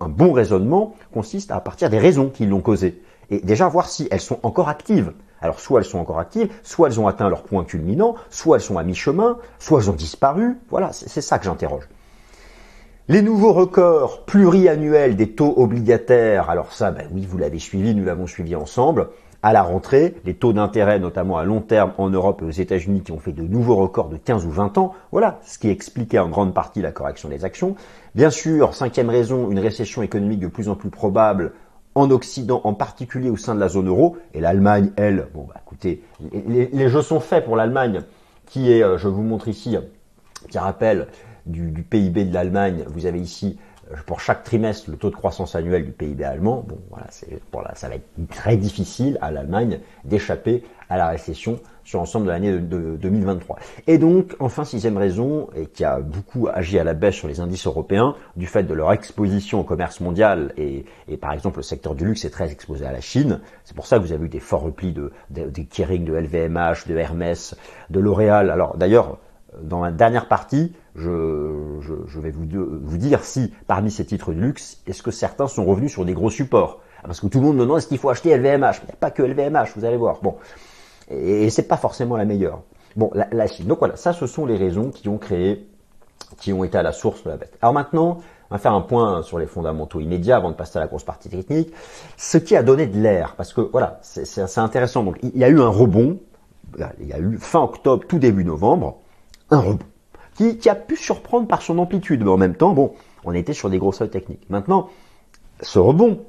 un 0.00 0.08
bon 0.08 0.32
raisonnement 0.32 0.94
consiste 1.12 1.50
à 1.50 1.60
partir 1.60 1.90
des 1.90 1.98
raisons 1.98 2.30
qui 2.30 2.46
l'ont 2.46 2.60
causé 2.60 3.02
et 3.30 3.40
déjà 3.40 3.68
voir 3.68 3.88
si 3.88 4.08
elles 4.10 4.20
sont 4.20 4.38
encore 4.42 4.68
actives. 4.68 5.12
Alors 5.44 5.60
soit 5.60 5.80
elles 5.80 5.86
sont 5.86 5.98
encore 5.98 6.18
actives, 6.18 6.50
soit 6.62 6.88
elles 6.88 6.98
ont 6.98 7.06
atteint 7.06 7.28
leur 7.28 7.42
point 7.42 7.64
culminant, 7.64 8.14
soit 8.30 8.56
elles 8.56 8.62
sont 8.62 8.78
à 8.78 8.82
mi-chemin, 8.82 9.36
soit 9.58 9.82
elles 9.82 9.90
ont 9.90 9.94
disparu. 9.94 10.56
Voilà, 10.70 10.90
c'est 10.94 11.20
ça 11.20 11.38
que 11.38 11.44
j'interroge. 11.44 11.86
Les 13.08 13.20
nouveaux 13.20 13.52
records 13.52 14.24
pluriannuels 14.24 15.16
des 15.16 15.32
taux 15.32 15.52
obligataires, 15.58 16.48
alors 16.48 16.72
ça, 16.72 16.92
ben 16.92 17.06
oui, 17.12 17.26
vous 17.28 17.36
l'avez 17.36 17.58
suivi, 17.58 17.94
nous 17.94 18.06
l'avons 18.06 18.26
suivi 18.26 18.56
ensemble. 18.56 19.08
À 19.42 19.52
la 19.52 19.62
rentrée, 19.62 20.14
les 20.24 20.32
taux 20.32 20.54
d'intérêt, 20.54 20.98
notamment 20.98 21.36
à 21.36 21.44
long 21.44 21.60
terme 21.60 21.92
en 21.98 22.08
Europe 22.08 22.40
et 22.40 22.46
aux 22.46 22.50
États-Unis, 22.50 23.02
qui 23.02 23.12
ont 23.12 23.18
fait 23.18 23.32
de 23.32 23.42
nouveaux 23.42 23.76
records 23.76 24.08
de 24.08 24.16
15 24.16 24.46
ou 24.46 24.50
20 24.50 24.78
ans, 24.78 24.94
voilà 25.12 25.40
ce 25.44 25.58
qui 25.58 25.68
expliquait 25.68 26.18
en 26.18 26.30
grande 26.30 26.54
partie 26.54 26.80
la 26.80 26.92
correction 26.92 27.28
des 27.28 27.44
actions. 27.44 27.74
Bien 28.14 28.30
sûr, 28.30 28.74
cinquième 28.74 29.10
raison, 29.10 29.50
une 29.50 29.58
récession 29.58 30.00
économique 30.02 30.40
de 30.40 30.48
plus 30.48 30.70
en 30.70 30.74
plus 30.74 30.88
probable 30.88 31.52
en 31.94 32.10
Occident, 32.10 32.60
en 32.64 32.74
particulier 32.74 33.30
au 33.30 33.36
sein 33.36 33.54
de 33.54 33.60
la 33.60 33.68
zone 33.68 33.88
euro, 33.88 34.16
et 34.32 34.40
l'Allemagne, 34.40 34.90
elle, 34.96 35.28
bon 35.34 35.46
bah 35.48 35.60
écoutez, 35.64 36.02
les, 36.46 36.88
jeux 36.88 37.02
sont 37.02 37.20
faits 37.20 37.44
pour 37.44 37.56
l'Allemagne, 37.56 38.02
qui 38.46 38.72
est, 38.72 38.82
euh, 38.82 38.98
je 38.98 39.08
vous 39.08 39.22
montre 39.22 39.48
ici, 39.48 39.76
qui 40.50 40.58
rappelle 40.58 41.06
du, 41.46 41.70
PIB 41.82 42.24
de 42.24 42.34
l'Allemagne, 42.34 42.84
vous 42.88 43.06
avez 43.06 43.20
ici 43.20 43.58
pour 44.06 44.20
chaque 44.20 44.44
trimestre 44.44 44.90
le 44.90 44.96
taux 44.96 45.10
de 45.10 45.16
croissance 45.16 45.54
annuel 45.54 45.84
du 45.84 45.92
PIB 45.92 46.24
allemand, 46.24 46.64
bon 46.66 46.78
voilà, 46.90 47.06
pour 47.50 47.62
ça 47.74 47.88
va 47.88 47.96
être 47.96 48.08
très 48.30 48.56
difficile 48.56 49.18
à 49.20 49.30
l'Allemagne 49.30 49.80
d'échapper 50.04 50.62
à 50.88 50.96
la 50.96 51.08
récession 51.08 51.58
sur 51.84 51.98
l'ensemble 51.98 52.26
de 52.26 52.30
l'année 52.30 52.52
de, 52.52 52.96
2023. 52.96 53.58
Et 53.86 53.98
donc, 53.98 54.34
enfin, 54.38 54.64
sixième 54.64 54.96
raison, 54.96 55.48
et 55.54 55.66
qui 55.66 55.84
a 55.84 56.00
beaucoup 56.00 56.48
agi 56.52 56.78
à 56.78 56.84
la 56.84 56.94
baisse 56.94 57.14
sur 57.14 57.28
les 57.28 57.40
indices 57.40 57.66
européens, 57.66 58.14
du 58.36 58.46
fait 58.46 58.62
de 58.62 58.74
leur 58.74 58.92
exposition 58.92 59.60
au 59.60 59.64
commerce 59.64 60.00
mondial, 60.00 60.52
et, 60.56 60.84
par 61.20 61.32
exemple 61.32 61.58
le 61.58 61.62
secteur 61.62 61.94
du 61.94 62.04
luxe 62.04 62.24
est 62.24 62.30
très 62.30 62.50
exposé 62.50 62.86
à 62.86 62.92
la 62.92 63.00
Chine, 63.00 63.40
c'est 63.64 63.76
pour 63.76 63.86
ça 63.86 63.98
que 63.98 64.02
vous 64.02 64.12
avez 64.12 64.24
eu 64.24 64.28
des 64.28 64.40
forts 64.40 64.62
replis 64.62 64.92
de, 64.92 65.12
des 65.30 65.64
Kering, 65.64 66.04
de 66.04 66.14
LVMH, 66.14 66.86
de 66.88 66.96
Hermès, 66.96 67.54
de 67.90 68.00
L'Oréal. 68.00 68.50
Alors 68.50 68.76
d'ailleurs, 68.76 69.18
dans 69.62 69.82
la 69.82 69.90
dernière 69.90 70.26
partie, 70.26 70.72
je, 70.94 71.80
je, 72.06 72.20
vais 72.20 72.30
vous, 72.30 72.46
vous, 72.82 72.98
dire 72.98 73.24
si 73.24 73.52
parmi 73.66 73.90
ces 73.90 74.04
titres 74.04 74.32
de 74.32 74.40
luxe, 74.40 74.80
est-ce 74.86 75.02
que 75.02 75.10
certains 75.10 75.48
sont 75.48 75.64
revenus 75.64 75.90
sur 75.90 76.04
des 76.04 76.14
gros 76.14 76.30
supports? 76.30 76.80
Parce 77.02 77.20
que 77.20 77.26
tout 77.26 77.40
le 77.40 77.46
monde 77.46 77.56
me 77.56 77.62
demande 77.62 77.78
est-ce 77.78 77.88
qu'il 77.88 77.98
faut 77.98 78.10
acheter 78.10 78.36
LVMH 78.36 78.82
Il 78.88 78.94
pas 78.96 79.10
que 79.10 79.22
LVMH, 79.22 79.72
vous 79.76 79.84
allez 79.84 79.96
voir. 79.96 80.20
Bon, 80.22 80.36
et, 81.10 81.50
c'est 81.50 81.68
pas 81.68 81.76
forcément 81.76 82.16
la 82.16 82.24
meilleure. 82.24 82.62
Bon, 82.96 83.10
la, 83.12 83.46
Chine. 83.48 83.66
Donc 83.66 83.80
voilà, 83.80 83.96
ça, 83.96 84.12
ce 84.12 84.26
sont 84.26 84.46
les 84.46 84.56
raisons 84.56 84.90
qui 84.90 85.08
ont 85.08 85.18
créé, 85.18 85.68
qui 86.38 86.52
ont 86.52 86.62
été 86.62 86.78
à 86.78 86.82
la 86.82 86.92
source 86.92 87.24
de 87.24 87.30
la 87.30 87.36
bête. 87.36 87.58
Alors 87.60 87.74
maintenant, 87.74 88.20
on 88.50 88.54
va 88.54 88.58
faire 88.58 88.72
un 88.72 88.80
point 88.80 89.22
sur 89.22 89.38
les 89.38 89.46
fondamentaux 89.46 89.98
immédiats 89.98 90.36
avant 90.36 90.50
de 90.50 90.56
passer 90.56 90.78
à 90.78 90.80
la 90.80 90.86
grosse 90.86 91.04
partie 91.04 91.28
technique. 91.28 91.72
Ce 92.16 92.38
qui 92.38 92.54
a 92.54 92.62
donné 92.62 92.86
de 92.86 92.98
l'air, 92.98 93.34
parce 93.36 93.52
que 93.52 93.60
voilà, 93.60 93.98
c'est 94.02 94.58
intéressant. 94.58 95.02
Donc 95.02 95.18
il 95.22 95.36
y 95.36 95.44
a 95.44 95.48
eu 95.48 95.60
un 95.60 95.68
rebond, 95.68 96.20
il 97.00 97.08
y 97.08 97.12
a 97.12 97.18
eu 97.18 97.36
fin 97.38 97.60
octobre, 97.60 98.04
tout 98.06 98.20
début 98.20 98.44
novembre, 98.44 99.00
un 99.50 99.60
rebond 99.60 99.84
qui, 100.34 100.68
a 100.68 100.74
pu 100.74 100.96
surprendre 100.96 101.46
par 101.46 101.62
son 101.62 101.78
amplitude, 101.78 102.22
mais 102.22 102.30
en 102.30 102.36
même 102.36 102.56
temps, 102.56 102.72
bon, 102.72 102.94
on 103.24 103.32
était 103.32 103.52
sur 103.52 103.70
des 103.70 103.78
gros 103.78 103.92
seuils 103.92 104.10
techniques. 104.10 104.48
Maintenant, 104.50 104.90
ce 105.60 105.78
rebond, 105.78 106.24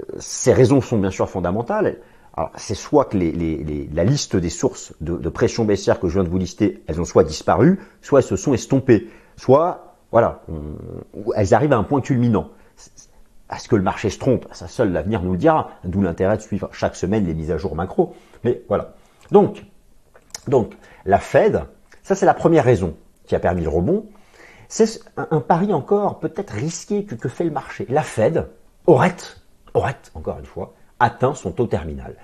euh, 0.00 0.16
ces 0.18 0.52
raisons 0.52 0.80
sont 0.80 0.98
bien 0.98 1.10
sûr 1.10 1.28
fondamentales. 1.28 1.98
Alors, 2.36 2.50
c'est 2.56 2.74
soit 2.74 3.06
que 3.06 3.16
la 3.16 4.04
liste 4.04 4.36
des 4.36 4.50
sources 4.50 4.92
de, 5.00 5.28
pression 5.30 5.64
baissière 5.64 5.98
que 5.98 6.08
je 6.08 6.14
viens 6.14 6.24
de 6.24 6.28
vous 6.28 6.38
lister, 6.38 6.82
elles 6.86 7.00
ont 7.00 7.06
soit 7.06 7.24
disparu, 7.24 7.80
soit 8.02 8.20
elles 8.20 8.26
se 8.26 8.36
sont 8.36 8.52
estompées, 8.52 9.08
soit, 9.36 9.94
voilà, 10.12 10.42
elles 11.34 11.54
arrivent 11.54 11.72
à 11.72 11.78
un 11.78 11.82
point 11.84 12.02
culminant. 12.02 12.50
Est-ce 13.50 13.68
que 13.68 13.76
le 13.76 13.82
marché 13.82 14.10
se 14.10 14.18
trompe 14.18 14.46
Ça, 14.52 14.66
seul 14.68 14.92
l'avenir 14.92 15.22
nous 15.22 15.32
le 15.32 15.38
dira. 15.38 15.70
D'où 15.84 16.02
l'intérêt 16.02 16.36
de 16.36 16.42
suivre 16.42 16.68
chaque 16.72 16.96
semaine 16.96 17.24
les 17.26 17.32
mises 17.32 17.52
à 17.52 17.58
jour 17.58 17.74
macro. 17.76 18.14
Mais 18.44 18.62
voilà. 18.68 18.94
Donc, 19.30 19.64
donc 20.48 20.72
la 21.06 21.18
Fed, 21.18 21.62
ça 22.02 22.14
c'est 22.14 22.26
la 22.26 22.34
première 22.34 22.64
raison 22.64 22.96
qui 23.26 23.34
a 23.34 23.40
permis 23.40 23.62
le 23.62 23.68
rebond. 23.68 24.06
C'est 24.68 25.00
un, 25.16 25.40
pari 25.40 25.72
encore 25.72 26.18
peut-être 26.18 26.50
risqué 26.50 27.04
que, 27.04 27.28
fait 27.28 27.44
le 27.44 27.50
marché. 27.50 27.86
La 27.88 28.02
Fed 28.02 28.48
aurait, 28.86 29.14
aurait, 29.74 29.96
encore 30.14 30.38
une 30.38 30.46
fois, 30.46 30.74
atteint 30.98 31.34
son 31.34 31.52
taux 31.52 31.66
terminal. 31.66 32.16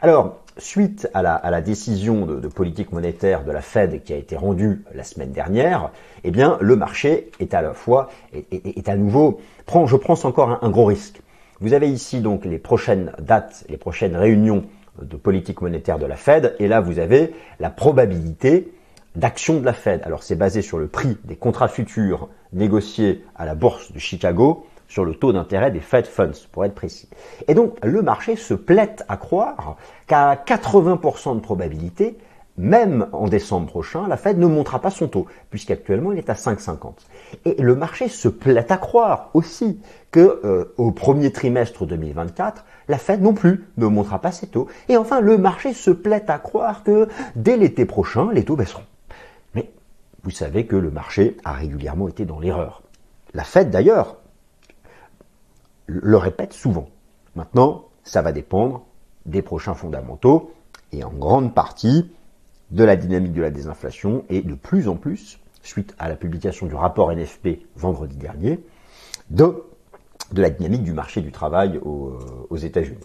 Alors, 0.00 0.38
suite 0.58 1.08
à 1.12 1.22
la, 1.22 1.60
décision 1.60 2.24
de, 2.24 2.48
politique 2.48 2.92
monétaire 2.92 3.44
de 3.44 3.50
la 3.50 3.60
Fed 3.60 4.02
qui 4.04 4.12
a 4.12 4.16
été 4.16 4.36
rendue 4.36 4.84
la 4.94 5.02
semaine 5.02 5.32
dernière, 5.32 5.90
eh 6.22 6.30
bien, 6.30 6.56
le 6.60 6.76
marché 6.76 7.30
est 7.40 7.52
à 7.54 7.62
la 7.62 7.74
fois, 7.74 8.10
est, 8.32 8.88
à 8.88 8.96
nouveau, 8.96 9.40
prend, 9.66 9.86
je 9.86 9.96
pense 9.96 10.24
encore 10.24 10.62
un, 10.62 10.70
gros 10.70 10.84
risque. 10.84 11.20
Vous 11.60 11.72
avez 11.72 11.90
ici 11.90 12.20
donc 12.20 12.44
les 12.44 12.58
prochaines 12.58 13.12
dates, 13.18 13.64
les 13.68 13.76
prochaines 13.76 14.14
réunions 14.14 14.64
de 15.02 15.16
politique 15.16 15.60
monétaire 15.60 15.98
de 15.98 16.06
la 16.06 16.16
Fed, 16.16 16.54
et 16.60 16.68
là 16.68 16.80
vous 16.80 17.00
avez 17.00 17.34
la 17.58 17.70
probabilité 17.70 18.72
d'action 19.16 19.60
de 19.60 19.64
la 19.64 19.72
Fed. 19.72 20.02
Alors 20.04 20.22
c'est 20.22 20.36
basé 20.36 20.62
sur 20.62 20.78
le 20.78 20.88
prix 20.88 21.18
des 21.24 21.36
contrats 21.36 21.68
futurs 21.68 22.28
négociés 22.52 23.24
à 23.36 23.44
la 23.44 23.54
bourse 23.54 23.92
de 23.92 23.98
Chicago 23.98 24.66
sur 24.88 25.04
le 25.04 25.14
taux 25.14 25.32
d'intérêt 25.32 25.70
des 25.70 25.80
Fed 25.80 26.06
Funds, 26.06 26.46
pour 26.50 26.64
être 26.64 26.74
précis. 26.74 27.08
Et 27.46 27.54
donc, 27.54 27.76
le 27.84 28.02
marché 28.02 28.36
se 28.36 28.54
plaît 28.54 28.96
à 29.08 29.16
croire 29.16 29.76
qu'à 30.06 30.34
80% 30.34 31.36
de 31.36 31.40
probabilité, 31.40 32.16
même 32.56 33.06
en 33.12 33.28
décembre 33.28 33.66
prochain, 33.68 34.08
la 34.08 34.16
Fed 34.16 34.38
ne 34.38 34.46
montera 34.46 34.80
pas 34.80 34.90
son 34.90 35.06
taux, 35.06 35.26
puisqu'actuellement 35.50 36.12
il 36.12 36.18
est 36.18 36.30
à 36.30 36.34
5,50. 36.34 36.94
Et 37.44 37.54
le 37.62 37.76
marché 37.76 38.08
se 38.08 38.28
plaît 38.28 38.72
à 38.72 38.76
croire 38.78 39.30
aussi 39.34 39.78
que 40.10 40.40
euh, 40.44 40.74
au 40.76 40.90
premier 40.90 41.30
trimestre 41.30 41.86
2024, 41.86 42.64
la 42.88 42.98
Fed 42.98 43.22
non 43.22 43.34
plus 43.34 43.68
ne 43.76 43.86
montera 43.86 44.20
pas 44.20 44.32
ses 44.32 44.48
taux. 44.48 44.66
Et 44.88 44.96
enfin, 44.96 45.20
le 45.20 45.38
marché 45.38 45.72
se 45.72 45.90
plaît 45.90 46.24
à 46.28 46.38
croire 46.38 46.82
que 46.82 47.08
dès 47.36 47.56
l'été 47.56 47.84
prochain, 47.84 48.30
les 48.32 48.44
taux 48.44 48.56
baisseront. 48.56 48.82
Vous 50.22 50.30
savez 50.30 50.66
que 50.66 50.76
le 50.76 50.90
marché 50.90 51.36
a 51.44 51.52
régulièrement 51.52 52.08
été 52.08 52.24
dans 52.24 52.40
l'erreur. 52.40 52.82
La 53.34 53.44
Fed 53.44 53.70
d'ailleurs 53.70 54.16
le 55.86 56.16
répète 56.16 56.52
souvent. 56.52 56.88
Maintenant, 57.34 57.86
ça 58.04 58.22
va 58.22 58.32
dépendre 58.32 58.84
des 59.26 59.42
prochains 59.42 59.74
fondamentaux 59.74 60.52
et 60.92 61.04
en 61.04 61.10
grande 61.10 61.54
partie 61.54 62.10
de 62.70 62.84
la 62.84 62.96
dynamique 62.96 63.32
de 63.32 63.42
la 63.42 63.50
désinflation 63.50 64.24
et 64.28 64.42
de 64.42 64.54
plus 64.54 64.88
en 64.88 64.96
plus, 64.96 65.38
suite 65.62 65.94
à 65.98 66.08
la 66.08 66.16
publication 66.16 66.66
du 66.66 66.74
rapport 66.74 67.12
NFP 67.12 67.60
vendredi 67.76 68.16
dernier, 68.16 68.60
de, 69.30 69.64
de 70.32 70.42
la 70.42 70.50
dynamique 70.50 70.82
du 70.82 70.92
marché 70.92 71.20
du 71.20 71.32
travail 71.32 71.78
aux, 71.82 72.18
aux 72.50 72.56
États-Unis. 72.56 72.98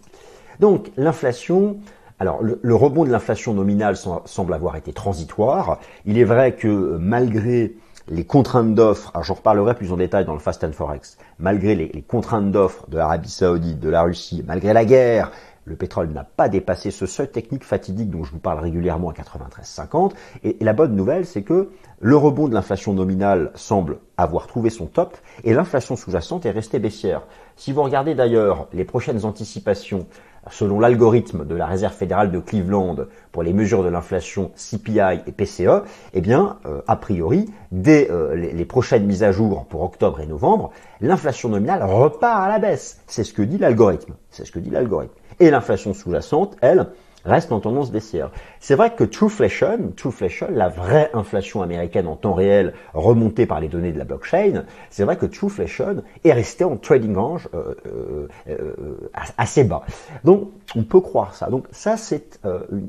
Donc 0.59 0.91
l'inflation, 0.97 1.77
alors 2.23 2.41
le, 2.41 2.75
rebond 2.75 3.03
de 3.03 3.11
l'inflation 3.11 3.53
nominale 3.53 3.97
semble 3.97 4.53
avoir 4.53 4.77
été 4.77 4.93
transitoire. 4.93 5.79
Il 6.05 6.17
est 6.17 6.23
vrai 6.23 6.55
que 6.55 6.95
malgré 6.97 7.75
les 8.07 8.23
contraintes 8.23 8.73
d'offres, 8.73 9.11
alors 9.13 9.25
j'en 9.25 9.33
reparlerai 9.33 9.75
plus 9.75 9.91
en 9.91 9.97
détail 9.97 10.23
dans 10.23 10.31
le 10.31 10.39
Fast 10.39 10.63
and 10.63 10.71
Forex, 10.71 11.17
malgré 11.37 11.75
les, 11.75 12.01
contraintes 12.01 12.49
d'offres 12.49 12.89
de 12.89 12.95
l'Arabie 12.95 13.29
Saoudite, 13.29 13.81
de 13.81 13.89
la 13.89 14.03
Russie, 14.03 14.41
malgré 14.47 14.71
la 14.71 14.85
guerre, 14.85 15.31
le 15.65 15.75
pétrole 15.75 16.11
n'a 16.11 16.23
pas 16.23 16.47
dépassé 16.47 16.91
ce 16.91 17.05
seuil 17.05 17.27
technique 17.27 17.65
fatidique 17.65 18.09
dont 18.09 18.23
je 18.23 18.31
vous 18.31 18.39
parle 18.39 18.59
régulièrement 18.59 19.09
à 19.09 19.13
93,50. 19.13 20.11
Et, 20.45 20.61
et 20.61 20.63
la 20.63 20.71
bonne 20.71 20.95
nouvelle, 20.95 21.25
c'est 21.25 21.43
que 21.43 21.71
le 21.99 22.15
rebond 22.15 22.47
de 22.47 22.53
l'inflation 22.53 22.93
nominale 22.93 23.51
semble 23.55 23.97
avoir 24.15 24.47
trouvé 24.47 24.69
son 24.69 24.85
top 24.85 25.17
et 25.43 25.53
l'inflation 25.53 25.97
sous-jacente 25.97 26.45
est 26.45 26.51
restée 26.51 26.79
baissière. 26.79 27.23
Si 27.57 27.73
vous 27.73 27.83
regardez 27.83 28.15
d'ailleurs 28.15 28.67
les 28.71 28.85
prochaines 28.85 29.25
anticipations 29.25 30.07
selon 30.51 30.79
l'algorithme 30.79 31.45
de 31.45 31.55
la 31.55 31.65
Réserve 31.65 31.93
fédérale 31.93 32.31
de 32.31 32.39
Cleveland 32.39 32.97
pour 33.31 33.43
les 33.43 33.53
mesures 33.53 33.83
de 33.83 33.89
l'inflation 33.89 34.51
CPI 34.55 35.21
et 35.25 35.31
PCE, 35.31 35.83
eh 36.13 36.21
bien, 36.21 36.57
euh, 36.65 36.81
a 36.87 36.95
priori, 36.95 37.49
dès 37.71 38.09
euh, 38.11 38.35
les, 38.35 38.65
prochaines 38.65 39.05
mises 39.05 39.23
à 39.23 39.31
jour 39.31 39.65
pour 39.65 39.81
octobre 39.83 40.19
et 40.19 40.25
novembre, 40.25 40.71
l'inflation 41.01 41.49
nominale 41.49 41.83
repart 41.83 42.45
à 42.45 42.49
la 42.49 42.59
baisse. 42.59 43.01
C'est 43.07 43.23
ce 43.23 43.33
que 43.33 43.41
dit 43.41 43.57
l'algorithme. 43.57 44.13
C'est 44.29 44.45
ce 44.45 44.51
que 44.51 44.59
dit 44.59 44.69
l'algorithme. 44.69 45.13
Et 45.39 45.49
l'inflation 45.49 45.93
sous-jacente, 45.93 46.55
elle, 46.61 46.87
reste 47.25 47.51
en 47.51 47.59
tendance 47.59 47.91
baissière. 47.91 48.31
C'est 48.59 48.75
vrai 48.75 48.93
que 48.93 49.03
Trueflation, 49.03 49.93
Trueflation, 49.95 50.47
la 50.51 50.69
vraie 50.69 51.09
inflation 51.13 51.61
américaine 51.61 52.07
en 52.07 52.15
temps 52.15 52.33
réel 52.33 52.73
remontée 52.93 53.45
par 53.45 53.59
les 53.59 53.67
données 53.67 53.91
de 53.91 53.97
la 53.97 54.05
blockchain, 54.05 54.65
c'est 54.89 55.03
vrai 55.03 55.17
que 55.17 55.25
Trueflation 55.25 56.03
est 56.23 56.33
resté 56.33 56.63
en 56.63 56.77
trading 56.77 57.15
range 57.15 57.49
euh, 57.53 57.75
euh, 57.87 58.27
euh, 58.49 59.09
assez 59.37 59.63
bas. 59.63 59.83
Donc 60.23 60.49
on 60.75 60.83
peut 60.83 61.01
croire 61.01 61.35
ça. 61.35 61.49
Donc 61.49 61.65
ça 61.71 61.97
c'est 61.97 62.39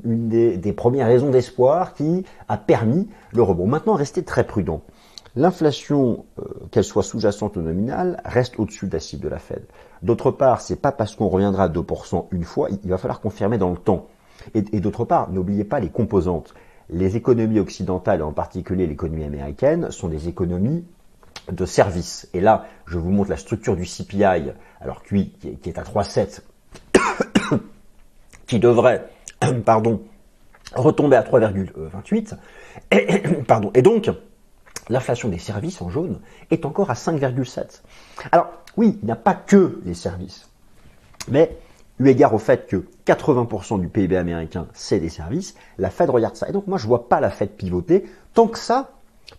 une, 0.04 0.28
des, 0.28 0.56
des, 0.56 0.72
premières 0.72 1.06
raisons 1.06 1.30
d'espoir 1.30 1.94
qui 1.94 2.24
a 2.48 2.56
permis 2.56 3.08
le 3.32 3.42
rebond. 3.42 3.66
Maintenant 3.66 3.94
restez 3.94 4.24
très 4.24 4.44
prudent. 4.44 4.82
L'inflation, 5.36 6.26
qu'elle 6.70 6.84
soit 6.84 7.02
sous-jacente 7.02 7.56
ou 7.56 7.60
nominale, 7.60 8.22
reste 8.24 8.56
au-dessus 8.60 8.86
de 8.86 8.92
la 8.92 9.00
cible 9.00 9.24
de 9.24 9.28
la 9.28 9.40
Fed. 9.40 9.64
D'autre 10.00 10.30
part, 10.30 10.60
c'est 10.60 10.76
pas 10.76 10.92
parce 10.92 11.16
qu'on 11.16 11.26
reviendra 11.26 11.64
à 11.64 11.68
2% 11.68 12.26
une 12.30 12.44
fois, 12.44 12.68
il 12.70 12.88
va 12.88 12.98
falloir 12.98 13.20
confirmer 13.20 13.58
dans 13.58 13.70
le 13.70 13.76
temps. 13.76 14.06
Et, 14.54 14.80
d'autre 14.80 15.04
part, 15.04 15.30
n'oubliez 15.30 15.64
pas 15.64 15.80
les 15.80 15.88
composantes. 15.88 16.54
Les 16.90 17.16
économies 17.16 17.60
occidentales, 17.60 18.22
en 18.22 18.32
particulier 18.32 18.86
l'économie 18.86 19.24
américaine, 19.24 19.90
sont 19.90 20.08
des 20.08 20.28
économies 20.28 20.84
de 21.50 21.66
services. 21.66 22.28
Et 22.34 22.40
là, 22.40 22.66
je 22.86 22.98
vous 22.98 23.10
montre 23.10 23.30
la 23.30 23.36
structure 23.36 23.76
du 23.76 23.84
CPI, 23.84 24.52
alors 24.80 25.02
qui, 25.02 25.30
qui 25.30 25.68
est 25.68 25.78
à 25.78 25.82
3,7, 25.82 26.40
qui 28.46 28.58
devrait, 28.58 29.08
pardon, 29.64 30.02
retomber 30.74 31.16
à 31.16 31.22
3,28. 31.22 32.36
Et, 32.90 33.20
pardon. 33.46 33.70
Et 33.74 33.82
donc, 33.82 34.10
l'inflation 34.88 35.28
des 35.28 35.38
services 35.38 35.80
en 35.80 35.88
jaune 35.88 36.20
est 36.50 36.64
encore 36.64 36.90
à 36.90 36.94
5,7. 36.94 37.82
Alors, 38.32 38.50
oui, 38.76 38.98
il 39.02 39.06
n'y 39.06 39.12
a 39.12 39.16
pas 39.16 39.34
que 39.34 39.80
les 39.84 39.94
services. 39.94 40.50
Mais 41.28 41.56
eu 42.00 42.08
égard 42.08 42.34
au 42.34 42.38
fait 42.38 42.66
que 42.66 42.84
80% 43.06 43.80
du 43.80 43.88
PIB 43.88 44.16
américain, 44.16 44.66
c'est 44.72 44.98
des 44.98 45.08
services, 45.08 45.54
la 45.78 45.90
Fed 45.90 46.10
regarde 46.10 46.36
ça. 46.36 46.48
Et 46.48 46.52
donc 46.52 46.66
moi, 46.66 46.78
je 46.78 46.86
vois 46.86 47.08
pas 47.08 47.20
la 47.20 47.30
Fed 47.30 47.50
pivoter 47.50 48.04
tant 48.32 48.48
que 48.48 48.58
ça, 48.58 48.90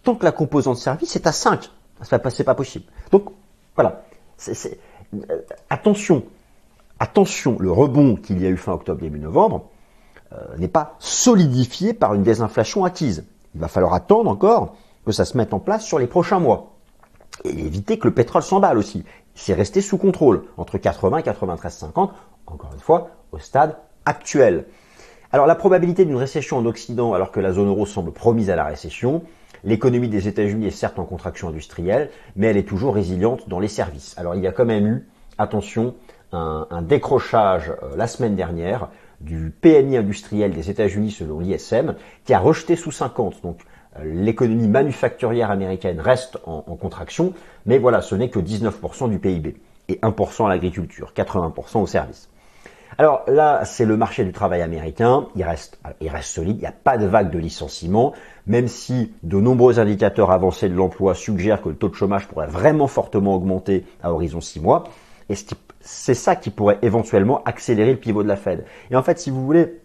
tant 0.04 0.16
que 0.16 0.24
la 0.24 0.32
composante 0.32 0.78
service 0.78 1.16
est 1.16 1.28
à 1.28 1.32
5. 1.32 1.70
C'est 2.04 2.44
pas 2.44 2.56
possible. 2.56 2.86
Donc, 3.12 3.30
voilà. 3.76 4.04
Euh, 4.48 4.54
attention, 5.70 6.24
attention, 7.00 7.58
le 7.60 7.72
rebond 7.72 8.16
qu'il 8.16 8.42
y 8.42 8.46
a 8.46 8.50
eu 8.50 8.58
fin 8.58 8.74
octobre, 8.74 9.02
début 9.02 9.20
novembre, 9.20 9.70
euh, 10.34 10.58
n'est 10.58 10.68
pas 10.68 10.96
solidifié 11.00 11.94
par 11.94 12.14
une 12.14 12.24
désinflation 12.24 12.84
acquise. 12.84 13.26
Il 13.54 13.62
va 13.62 13.68
falloir 13.68 13.94
attendre 13.94 14.30
encore 14.30 14.76
que 15.06 15.12
ça 15.12 15.24
se 15.24 15.38
mette 15.38 15.54
en 15.54 15.60
place 15.60 15.86
sur 15.86 16.00
les 16.00 16.08
prochains 16.08 16.40
mois. 16.40 16.75
Et 17.46 17.66
éviter 17.66 17.98
que 18.00 18.08
le 18.08 18.14
pétrole 18.14 18.42
s'emballe 18.42 18.78
aussi. 18.78 19.04
C'est 19.34 19.54
resté 19.54 19.82
sous 19.82 19.98
contrôle, 19.98 20.46
entre 20.58 20.78
80 20.78 21.20
et 21.20 21.22
93,50, 21.24 22.10
encore 22.48 22.72
une 22.74 22.80
fois, 22.80 23.10
au 23.32 23.40
stade 23.40 23.78
actuel. 24.06 24.66
Alors 25.32 25.48
la 25.48 25.56
probabilité 25.56 26.06
d'une 26.06 26.16
récession 26.16 26.58
en 26.58 26.66
Occident 26.66 27.14
alors 27.14 27.32
que 27.32 27.40
la 27.40 27.52
zone 27.52 27.68
euro 27.68 27.86
semble 27.86 28.12
promise 28.12 28.50
à 28.50 28.56
la 28.56 28.64
récession, 28.64 29.24
l'économie 29.64 30.08
des 30.08 30.28
États-Unis 30.28 30.68
est 30.68 30.72
certes 30.72 31.00
en 31.00 31.06
contraction 31.06 31.50
industrielle, 31.50 32.10
mais 32.36 32.48
elle 32.48 32.58
est 32.58 32.68
toujours 32.68 32.96
résiliente 32.96 33.50
dans 33.50 33.60
les 33.60 33.68
services. 33.68 34.18
Alors 34.18 34.36
il 34.36 34.42
y 34.42 34.48
a 34.48 34.52
quand 34.52 34.66
même 34.66 34.88
eu, 34.88 35.08
attention, 35.38 35.96
un, 36.32 36.82
décrochage 36.82 37.72
euh, 37.84 37.96
la 37.96 38.08
semaine 38.08 38.36
dernière 38.36 38.90
du 39.22 39.52
PMI 39.62 39.98
industriel 39.98 40.52
des 40.52 40.70
États-Unis 40.70 41.12
selon 41.12 41.40
l'ISM, 41.40 41.96
qui 42.26 42.34
a 42.34 42.40
rejeté 42.40 42.76
sous 42.76 42.92
50. 42.92 43.42
Donc 43.42 43.60
l'économie 44.04 44.68
manufacturière 44.68 45.52
américaine 45.52 46.00
reste 46.00 46.38
en, 46.46 46.62
contraction, 46.76 47.34
mais 47.66 47.78
voilà, 47.78 48.02
ce 48.02 48.16
n'est 48.16 48.30
que 48.30 48.40
19% 48.40 49.10
du 49.10 49.20
PIB 49.20 49.56
et 49.88 49.96
1% 49.96 50.46
à 50.46 50.50
l'agriculture, 50.50 51.14
80% 51.16 51.82
aux 51.82 51.88
services. 51.88 52.30
Alors 52.98 53.24
là, 53.28 53.66
c'est 53.66 53.86
le 53.86 53.98
marché 53.98 54.24
du 54.24 54.32
travail 54.32 54.62
américain. 54.62 55.28
Il 55.36 55.44
reste, 55.44 55.80
il 56.00 56.10
reste 56.10 56.30
solide. 56.30 56.58
Il 56.58 56.62
n'y 56.62 56.68
a 56.68 56.72
pas 56.72 56.98
de 56.98 57.06
vague 57.06 57.30
de 57.30 57.40
licenciements, 57.40 58.14
même 58.48 58.68
si 58.68 59.12
de 59.24 59.38
nombreux 59.40 59.80
indicateurs 59.80 60.32
avancés 60.32 60.70
de 60.70 60.76
l'emploi 60.76 61.14
suggèrent 61.14 61.62
que 61.62 61.70
le 61.70 61.76
taux 61.76 61.90
de 61.90 61.96
chômage 61.96 62.28
pourrait 62.28 62.48
vraiment 62.48 62.88
fortement 62.88 63.36
augmenter 63.36 63.86
à 64.02 64.14
horizon 64.14 64.40
6 64.40 64.62
mois. 64.62 64.86
Et 65.30 65.36
c'est 65.82 66.14
ça 66.14 66.36
qui 66.36 66.52
pourrait 66.52 66.78
éventuellement 66.84 67.44
accélérer 67.44 67.92
le 67.92 68.00
pivot 68.00 68.24
de 68.24 68.30
la 68.30 68.38
Fed. 68.38 68.64
Et 68.92 68.96
en 68.96 69.04
fait, 69.04 69.20
si 69.20 69.30
vous 69.30 69.44
voulez, 69.44 69.82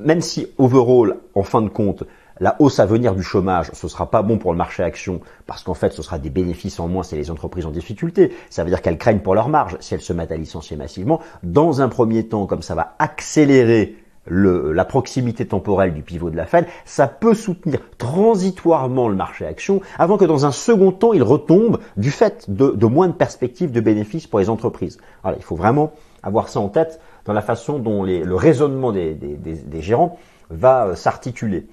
même 0.00 0.20
si 0.20 0.48
overall, 0.58 1.18
en 1.34 1.42
fin 1.42 1.62
de 1.62 1.68
compte, 1.68 2.04
la 2.40 2.56
hausse 2.58 2.80
à 2.80 2.86
venir 2.86 3.14
du 3.14 3.22
chômage, 3.22 3.70
ce 3.74 3.86
sera 3.86 4.10
pas 4.10 4.22
bon 4.22 4.38
pour 4.38 4.52
le 4.52 4.58
marché 4.58 4.82
action 4.82 5.20
parce 5.46 5.62
qu'en 5.62 5.74
fait, 5.74 5.92
ce 5.92 6.02
sera 6.02 6.18
des 6.18 6.30
bénéfices 6.30 6.80
en 6.80 6.88
moins, 6.88 7.02
c'est 7.02 7.16
les 7.16 7.30
entreprises 7.30 7.66
en 7.66 7.70
difficulté. 7.70 8.32
Ça 8.48 8.64
veut 8.64 8.70
dire 8.70 8.82
qu'elles 8.82 8.98
craignent 8.98 9.20
pour 9.20 9.34
leur 9.34 9.48
marge 9.48 9.76
si 9.80 9.94
elles 9.94 10.00
se 10.00 10.12
mettent 10.12 10.32
à 10.32 10.36
licencier 10.36 10.76
massivement. 10.76 11.20
Dans 11.42 11.82
un 11.82 11.88
premier 11.88 12.26
temps, 12.26 12.46
comme 12.46 12.62
ça 12.62 12.74
va 12.74 12.94
accélérer 12.98 13.96
la 14.26 14.84
proximité 14.84 15.46
temporelle 15.46 15.92
du 15.92 16.02
pivot 16.02 16.30
de 16.30 16.36
la 16.36 16.46
Fed, 16.46 16.66
ça 16.84 17.08
peut 17.08 17.34
soutenir 17.34 17.80
transitoirement 17.98 19.08
le 19.08 19.16
marché 19.16 19.46
action 19.46 19.80
avant 19.98 20.18
que 20.18 20.24
dans 20.24 20.46
un 20.46 20.52
second 20.52 20.92
temps, 20.92 21.12
il 21.12 21.22
retombe 21.22 21.78
du 21.96 22.10
fait 22.10 22.44
de, 22.48 22.86
moins 22.86 23.08
de 23.08 23.12
perspectives 23.12 23.72
de 23.72 23.80
bénéfices 23.80 24.26
pour 24.26 24.38
les 24.38 24.50
entreprises. 24.50 24.98
Il 25.36 25.42
faut 25.42 25.56
vraiment 25.56 25.92
avoir 26.22 26.48
ça 26.48 26.60
en 26.60 26.68
tête 26.68 27.00
dans 27.24 27.32
la 27.32 27.42
façon 27.42 27.78
dont 27.78 28.04
le 28.04 28.34
raisonnement 28.34 28.92
des 28.92 29.80
gérants 29.80 30.18
va 30.50 30.86
euh, 30.86 30.94
s'articuler. 30.94 31.66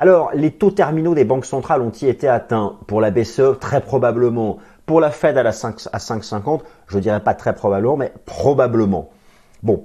Alors, 0.00 0.30
les 0.34 0.50
taux 0.50 0.70
terminaux 0.70 1.14
des 1.14 1.24
banques 1.24 1.46
centrales 1.46 1.82
ont-ils 1.82 2.08
été 2.08 2.28
atteints 2.28 2.76
Pour 2.86 3.00
la 3.00 3.10
BCE, 3.10 3.58
très 3.60 3.80
probablement. 3.80 4.58
Pour 4.86 5.00
la 5.00 5.10
Fed 5.10 5.36
à, 5.36 5.42
la 5.42 5.52
5, 5.52 5.88
à 5.92 5.98
5,50, 5.98 6.60
je 6.86 6.98
dirais 6.98 7.20
pas 7.20 7.34
très 7.34 7.54
probablement, 7.54 7.96
mais 7.96 8.12
probablement. 8.24 9.10
Bon. 9.62 9.84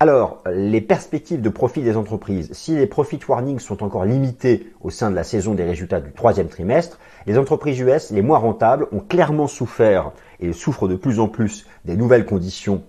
Alors, 0.00 0.44
les 0.48 0.80
perspectives 0.80 1.40
de 1.40 1.48
profit 1.48 1.82
des 1.82 1.96
entreprises, 1.96 2.50
si 2.52 2.76
les 2.76 2.86
profit 2.86 3.18
warnings 3.28 3.58
sont 3.58 3.82
encore 3.82 4.04
limités 4.04 4.72
au 4.80 4.90
sein 4.90 5.10
de 5.10 5.16
la 5.16 5.24
saison 5.24 5.54
des 5.54 5.64
résultats 5.64 6.00
du 6.00 6.12
troisième 6.12 6.46
trimestre, 6.46 7.00
les 7.26 7.36
entreprises 7.36 7.80
US 7.80 8.12
les 8.12 8.22
moins 8.22 8.38
rentables 8.38 8.86
ont 8.92 9.00
clairement 9.00 9.48
souffert 9.48 10.12
et 10.38 10.52
souffrent 10.52 10.86
de 10.86 10.94
plus 10.94 11.18
en 11.18 11.26
plus 11.26 11.66
des 11.84 11.96
nouvelles 11.96 12.26
conditions 12.26 12.82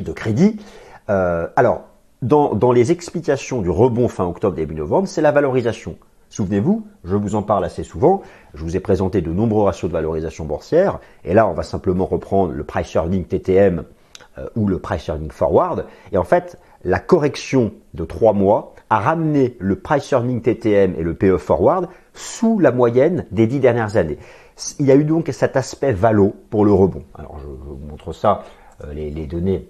de 0.00 0.10
crédit. 0.10 0.58
Euh, 1.10 1.48
alors, 1.54 1.87
dans, 2.22 2.72
les 2.72 2.90
explications 2.90 3.62
du 3.62 3.70
rebond 3.70 4.08
fin 4.08 4.24
octobre, 4.24 4.56
début 4.56 4.74
novembre, 4.74 5.08
c'est 5.08 5.20
la 5.20 5.32
valorisation. 5.32 5.96
Souvenez-vous, 6.30 6.86
je 7.04 7.16
vous 7.16 7.34
en 7.34 7.42
parle 7.42 7.64
assez 7.64 7.84
souvent, 7.84 8.22
je 8.54 8.62
vous 8.62 8.76
ai 8.76 8.80
présenté 8.80 9.22
de 9.22 9.32
nombreux 9.32 9.64
ratios 9.64 9.88
de 9.88 9.94
valorisation 9.94 10.44
boursière, 10.44 10.98
et 11.24 11.32
là 11.32 11.48
on 11.48 11.54
va 11.54 11.62
simplement 11.62 12.04
reprendre 12.04 12.52
le 12.52 12.64
price 12.64 12.94
earning 12.94 13.24
TTM 13.24 13.84
euh, 14.36 14.46
ou 14.54 14.66
le 14.66 14.78
price 14.78 15.08
earning 15.08 15.30
forward, 15.30 15.86
et 16.12 16.18
en 16.18 16.24
fait 16.24 16.58
la 16.84 16.98
correction 16.98 17.72
de 17.94 18.04
trois 18.04 18.34
mois 18.34 18.74
a 18.90 19.00
ramené 19.00 19.56
le 19.58 19.76
price 19.76 20.12
earning 20.12 20.42
TTM 20.42 20.94
et 20.98 21.02
le 21.02 21.14
PE 21.14 21.38
forward 21.38 21.88
sous 22.14 22.58
la 22.58 22.72
moyenne 22.72 23.26
des 23.30 23.46
dix 23.46 23.60
dernières 23.60 23.96
années. 23.96 24.18
Il 24.78 24.86
y 24.86 24.92
a 24.92 24.96
eu 24.96 25.04
donc 25.04 25.28
cet 25.32 25.56
aspect 25.56 25.92
valo 25.92 26.34
pour 26.50 26.64
le 26.64 26.72
rebond. 26.72 27.04
Alors 27.14 27.38
je, 27.38 27.46
vous 27.46 27.78
montre 27.88 28.12
ça, 28.12 28.44
euh, 28.84 28.92
les, 28.92 29.26
données, 29.26 29.68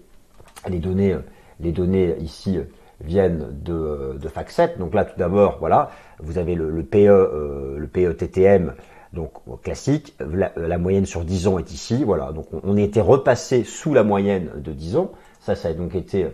les 0.68 0.78
données 0.78 1.12
euh, 1.12 1.20
les 1.60 1.72
données 1.72 2.16
ici 2.20 2.58
viennent 3.00 3.46
de, 3.62 4.18
de 4.20 4.28
FactSet. 4.28 4.78
Donc 4.78 4.94
là, 4.94 5.04
tout 5.04 5.18
d'abord, 5.18 5.58
voilà, 5.60 5.90
vous 6.20 6.38
avez 6.38 6.54
le, 6.54 6.82
PE, 6.82 7.76
le 7.76 7.86
PE 7.86 8.12
TTM, 8.12 8.74
donc 9.12 9.32
classique. 9.62 10.16
La, 10.56 10.78
moyenne 10.78 11.06
sur 11.06 11.24
10 11.24 11.46
ans 11.48 11.58
est 11.58 11.72
ici. 11.72 12.04
Voilà, 12.04 12.32
donc 12.32 12.46
on, 12.62 12.76
était 12.76 13.00
repassé 13.00 13.64
sous 13.64 13.94
la 13.94 14.02
moyenne 14.02 14.50
de 14.56 14.72
10 14.72 14.96
ans. 14.96 15.12
Ça, 15.40 15.54
ça 15.54 15.68
a 15.68 15.72
donc 15.72 15.94
été 15.94 16.26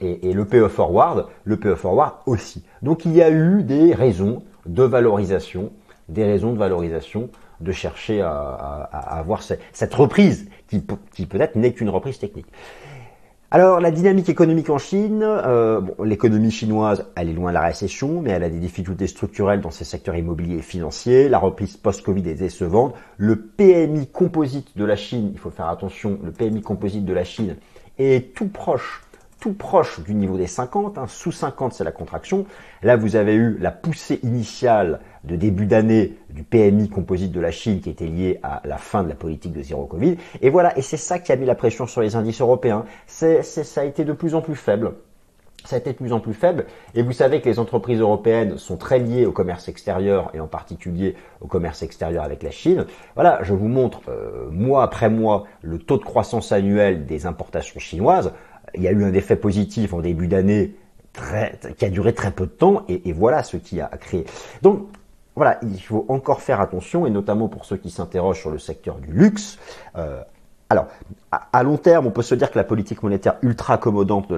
et, 0.00 0.32
le 0.32 0.44
PE 0.44 0.68
forward, 0.68 1.26
le 1.44 1.56
PE 1.56 1.74
forward 1.74 2.14
aussi. 2.26 2.64
Donc 2.82 3.04
il 3.04 3.12
y 3.12 3.22
a 3.22 3.30
eu 3.30 3.62
des 3.62 3.94
raisons 3.94 4.42
de 4.66 4.82
valorisation, 4.82 5.72
des 6.08 6.24
raisons 6.24 6.52
de 6.52 6.58
valorisation 6.58 7.30
de 7.60 7.72
chercher 7.72 8.20
à, 8.20 8.88
avoir 8.92 9.42
cette, 9.42 9.94
reprise 9.94 10.48
qui, 10.68 10.84
qui 11.12 11.26
peut-être 11.26 11.56
n'est 11.56 11.72
qu'une 11.72 11.90
reprise 11.90 12.18
technique. 12.18 12.46
Alors 13.54 13.80
la 13.80 13.90
dynamique 13.90 14.30
économique 14.30 14.70
en 14.70 14.78
Chine, 14.78 15.20
euh, 15.22 15.82
l'économie 16.02 16.50
chinoise, 16.50 17.04
elle 17.16 17.28
est 17.28 17.34
loin 17.34 17.50
de 17.50 17.54
la 17.54 17.60
récession, 17.60 18.22
mais 18.22 18.30
elle 18.30 18.44
a 18.44 18.48
des 18.48 18.58
difficultés 18.58 19.06
structurelles 19.06 19.60
dans 19.60 19.70
ses 19.70 19.84
secteurs 19.84 20.16
immobiliers 20.16 20.56
et 20.56 20.62
financiers. 20.62 21.28
La 21.28 21.38
reprise 21.38 21.76
post-Covid 21.76 22.26
est 22.30 22.34
décevante. 22.34 22.94
Le 23.18 23.36
PMI 23.36 24.06
composite 24.06 24.74
de 24.74 24.86
la 24.86 24.96
Chine, 24.96 25.32
il 25.34 25.38
faut 25.38 25.50
faire 25.50 25.68
attention, 25.68 26.18
le 26.24 26.32
PMI 26.32 26.62
composite 26.62 27.04
de 27.04 27.12
la 27.12 27.24
Chine 27.24 27.56
est 27.98 28.34
tout 28.34 28.48
proche 28.48 29.02
tout 29.42 29.54
proche 29.54 29.98
du 30.04 30.14
niveau 30.14 30.38
des 30.38 30.46
50, 30.46 30.98
hein. 30.98 31.06
sous 31.08 31.32
50 31.32 31.72
c'est 31.72 31.82
la 31.82 31.90
contraction. 31.90 32.46
Là 32.84 32.96
vous 32.96 33.16
avez 33.16 33.34
eu 33.34 33.58
la 33.58 33.72
poussée 33.72 34.20
initiale 34.22 35.00
de 35.24 35.34
début 35.34 35.66
d'année 35.66 36.16
du 36.30 36.44
PMI 36.44 36.88
composite 36.88 37.32
de 37.32 37.40
la 37.40 37.50
Chine 37.50 37.80
qui 37.80 37.90
était 37.90 38.06
liée 38.06 38.38
à 38.44 38.62
la 38.64 38.78
fin 38.78 39.02
de 39.02 39.08
la 39.08 39.16
politique 39.16 39.52
de 39.52 39.60
zéro 39.60 39.86
Covid. 39.86 40.16
Et 40.42 40.48
voilà, 40.48 40.78
et 40.78 40.82
c'est 40.82 40.96
ça 40.96 41.18
qui 41.18 41.32
a 41.32 41.36
mis 41.36 41.44
la 41.44 41.56
pression 41.56 41.88
sur 41.88 42.00
les 42.00 42.14
indices 42.14 42.40
européens. 42.40 42.84
C'est, 43.08 43.42
ça 43.42 43.80
a 43.80 43.84
été 43.84 44.04
de 44.04 44.12
plus 44.12 44.36
en 44.36 44.42
plus 44.42 44.54
faible 44.54 44.92
ça 45.64 45.76
a 45.76 45.78
été 45.78 45.92
de 45.92 45.96
plus 45.96 46.12
en 46.12 46.20
plus 46.20 46.34
faible. 46.34 46.66
Et 46.94 47.02
vous 47.02 47.12
savez 47.12 47.40
que 47.40 47.48
les 47.48 47.58
entreprises 47.58 48.00
européennes 48.00 48.58
sont 48.58 48.76
très 48.76 48.98
liées 48.98 49.26
au 49.26 49.32
commerce 49.32 49.68
extérieur 49.68 50.30
et 50.34 50.40
en 50.40 50.46
particulier 50.46 51.14
au 51.40 51.46
commerce 51.46 51.82
extérieur 51.82 52.24
avec 52.24 52.42
la 52.42 52.50
Chine. 52.50 52.86
Voilà, 53.14 53.38
je 53.42 53.54
vous 53.54 53.68
montre 53.68 54.00
euh, 54.08 54.50
mois 54.50 54.82
après 54.82 55.08
mois 55.08 55.44
le 55.62 55.78
taux 55.78 55.98
de 55.98 56.04
croissance 56.04 56.52
annuel 56.52 57.06
des 57.06 57.26
importations 57.26 57.78
chinoises 57.78 58.32
il 58.74 58.82
y 58.82 58.88
a 58.88 58.92
eu 58.92 59.04
un 59.04 59.12
effet 59.12 59.36
positif 59.36 59.92
en 59.94 60.00
début 60.00 60.26
d'année 60.26 60.74
qui 61.76 61.84
a 61.84 61.90
duré 61.90 62.14
très 62.14 62.30
peu 62.30 62.46
de 62.46 62.50
temps 62.50 62.84
et, 62.88 63.12
voilà 63.12 63.42
ce 63.42 63.56
qui 63.56 63.80
a 63.80 63.88
créé. 63.88 64.24
Donc 64.62 64.86
voilà, 65.34 65.58
il 65.62 65.80
faut 65.80 66.04
encore 66.08 66.40
faire 66.42 66.60
attention 66.60 67.06
et 67.06 67.10
notamment 67.10 67.48
pour 67.48 67.64
ceux 67.64 67.76
qui 67.76 67.90
s'interrogent 67.90 68.40
sur 68.40 68.50
le 68.50 68.58
secteur 68.58 68.96
du 68.96 69.12
luxe. 69.12 69.58
Euh, 69.96 70.22
alors, 70.68 70.86
à, 71.30 71.62
long 71.62 71.76
terme, 71.76 72.06
on 72.06 72.10
peut 72.10 72.22
se 72.22 72.34
dire 72.34 72.50
que 72.50 72.58
la 72.58 72.64
politique 72.64 73.02
monétaire 73.02 73.34
ultra 73.42 73.74
accommodante 73.74 74.30
de 74.30 74.36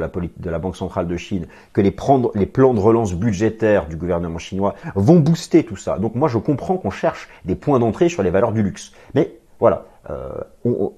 la, 0.50 0.58
Banque 0.58 0.76
centrale 0.76 1.06
de 1.06 1.16
Chine, 1.16 1.46
que 1.72 1.80
les, 1.80 1.94
les 2.34 2.46
plans 2.46 2.74
de 2.74 2.80
relance 2.80 3.14
budgétaires 3.14 3.86
du 3.86 3.94
gouvernement 3.96 4.38
chinois 4.38 4.74
vont 4.96 5.20
booster 5.20 5.64
tout 5.64 5.76
ça. 5.76 5.96
Donc 5.98 6.16
moi, 6.16 6.26
je 6.28 6.38
comprends 6.38 6.76
qu'on 6.76 6.90
cherche 6.90 7.28
des 7.44 7.54
points 7.54 7.78
d'entrée 7.78 8.08
sur 8.08 8.24
les 8.24 8.30
valeurs 8.30 8.50
du 8.50 8.64
luxe. 8.64 8.92
Mais 9.14 9.36
voilà, 9.60 9.86
euh, 10.10 10.42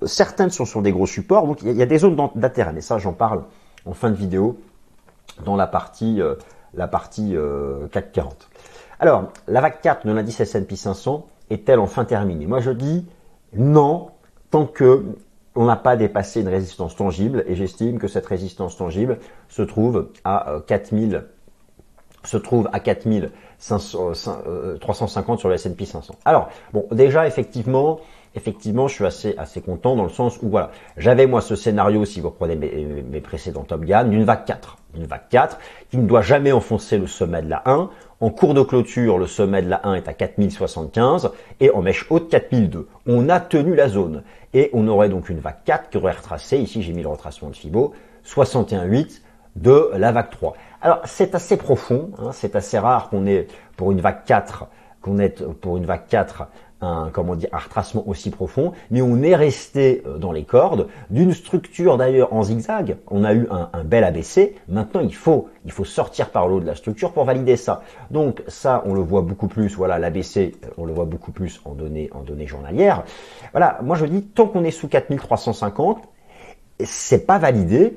certaines 0.04 0.50
sont 0.50 0.64
sur 0.64 0.82
des 0.82 0.92
gros 0.92 1.06
supports, 1.06 1.46
donc 1.46 1.62
il 1.62 1.72
y, 1.72 1.82
a 1.82 1.86
des 1.86 1.98
zones 1.98 2.16
d'intérêt, 2.34 2.72
mais 2.72 2.80
ça 2.80 2.98
j'en 2.98 3.12
parle 3.12 3.44
en 3.84 3.92
fin 3.92 4.10
de 4.10 4.16
vidéo 4.16 4.58
dans 5.44 5.56
la 5.56 5.66
partie, 5.66 6.20
euh, 6.20 6.34
la 6.74 6.90
euh, 7.18 7.88
40. 7.88 8.48
Alors, 8.98 9.24
la 9.46 9.60
vague 9.60 9.80
4 9.80 10.06
de 10.06 10.12
l'indice 10.12 10.40
S&P 10.40 10.74
500 10.74 11.26
est-elle 11.50 11.78
enfin 11.78 12.04
terminée? 12.04 12.46
Moi 12.46 12.60
je 12.60 12.70
dis 12.70 13.06
non, 13.54 14.08
tant 14.50 14.66
que 14.66 15.04
on 15.54 15.64
n'a 15.64 15.76
pas 15.76 15.96
dépassé 15.96 16.42
une 16.42 16.48
résistance 16.48 16.96
tangible, 16.96 17.44
et 17.46 17.54
j'estime 17.54 17.98
que 17.98 18.08
cette 18.08 18.26
résistance 18.26 18.76
tangible 18.76 19.18
se 19.48 19.62
trouve 19.62 20.10
à 20.24 20.58
4000 20.66 21.14
euh, 21.14 21.20
se 22.24 22.36
trouve 22.36 22.68
à 22.72 22.80
4350 22.80 25.38
sur 25.38 25.48
le 25.48 25.54
S&P 25.54 25.86
500. 25.86 26.16
Alors, 26.24 26.48
bon, 26.72 26.84
déjà, 26.90 27.28
effectivement, 27.28 28.00
effectivement, 28.36 28.86
je 28.86 28.94
suis 28.94 29.06
assez, 29.06 29.34
assez 29.38 29.60
content 29.60 29.96
dans 29.96 30.04
le 30.04 30.10
sens 30.10 30.38
où, 30.42 30.48
voilà, 30.48 30.70
j'avais 30.96 31.26
moi 31.26 31.40
ce 31.40 31.56
scénario, 31.56 32.04
si 32.04 32.20
vous 32.20 32.28
reprenez 32.28 32.54
mes, 32.54 33.20
précédents 33.20 33.64
Top 33.64 33.84
Gun, 33.84 34.04
d'une 34.04 34.24
vague 34.24 34.44
4. 34.44 34.76
Une 34.94 35.06
vague 35.06 35.28
4 35.30 35.58
qui 35.90 35.98
ne 35.98 36.06
doit 36.06 36.22
jamais 36.22 36.52
enfoncer 36.52 36.98
le 36.98 37.06
sommet 37.06 37.42
de 37.42 37.50
la 37.50 37.62
1. 37.64 37.90
En 38.20 38.30
cours 38.30 38.54
de 38.54 38.62
clôture, 38.62 39.18
le 39.18 39.26
sommet 39.26 39.62
de 39.62 39.68
la 39.68 39.86
1 39.86 39.94
est 39.94 40.08
à 40.08 40.12
4075 40.12 41.32
et 41.60 41.70
en 41.70 41.82
mèche 41.82 42.06
haute 42.10 42.28
4002. 42.28 42.88
On 43.06 43.28
a 43.28 43.40
tenu 43.40 43.74
la 43.74 43.88
zone 43.88 44.22
et 44.54 44.70
on 44.72 44.86
aurait 44.88 45.08
donc 45.08 45.28
une 45.28 45.40
vague 45.40 45.62
4 45.64 45.90
qui 45.90 45.98
aurait 45.98 46.12
retracé, 46.12 46.58
ici 46.58 46.82
j'ai 46.82 46.92
mis 46.92 47.02
le 47.02 47.08
retracement 47.08 47.50
de 47.50 47.56
Fibo, 47.56 47.92
61,8 48.24 49.20
de 49.56 49.90
la 49.96 50.12
vague 50.12 50.30
3. 50.30 50.54
Alors 50.80 51.00
c'est 51.04 51.34
assez 51.34 51.56
profond, 51.58 52.10
hein, 52.18 52.30
c'est 52.32 52.56
assez 52.56 52.78
rare 52.78 53.10
qu'on 53.10 53.26
ait 53.26 53.48
pour 53.76 53.92
une 53.92 54.00
vague 54.00 54.24
4 54.24 54.66
qu'on 55.06 55.18
ait 55.18 55.28
pour 55.28 55.76
une 55.76 55.86
vague 55.86 56.06
4 56.08 56.48
un, 56.80 57.10
comment 57.12 57.36
dire, 57.36 57.48
un 57.52 57.58
retracement 57.58 58.06
aussi 58.06 58.30
profond, 58.30 58.72
mais 58.90 59.00
on 59.00 59.22
est 59.22 59.34
resté 59.34 60.02
euh, 60.06 60.18
dans 60.18 60.32
les 60.32 60.44
cordes 60.44 60.88
d'une 61.10 61.32
structure 61.32 61.96
d'ailleurs 61.96 62.32
en 62.32 62.42
zigzag. 62.42 62.96
On 63.10 63.24
a 63.24 63.34
eu 63.34 63.48
un, 63.50 63.84
bel 63.84 64.04
ABC. 64.04 64.56
Maintenant, 64.68 65.00
il 65.00 65.14
faut, 65.14 65.48
sortir 65.84 66.30
par 66.30 66.48
l'eau 66.48 66.60
de 66.60 66.66
la 66.66 66.74
structure 66.74 67.12
pour 67.12 67.24
valider 67.24 67.56
ça. 67.56 67.82
Donc 68.10 68.42
ça, 68.48 68.82
on 68.86 68.94
le 68.94 69.00
voit 69.00 69.22
beaucoup 69.22 69.48
plus. 69.48 69.74
Voilà, 69.74 69.98
l'ABC, 69.98 70.36
euh, 70.36 70.68
on 70.76 70.84
le 70.84 70.92
voit 70.92 71.04
beaucoup 71.04 71.32
plus 71.32 71.60
en 71.64 71.72
données, 71.72 72.10
en 72.12 72.22
données 72.22 72.46
journalières. 72.46 73.04
Voilà, 73.52 73.78
moi 73.82 73.96
je 73.96 74.06
dis 74.06 74.22
tant 74.22 74.46
qu'on 74.46 74.64
est 74.64 74.70
sous 74.70 74.88
4350, 74.88 76.02
c'est 76.84 77.26
pas 77.26 77.38
validé 77.38 77.96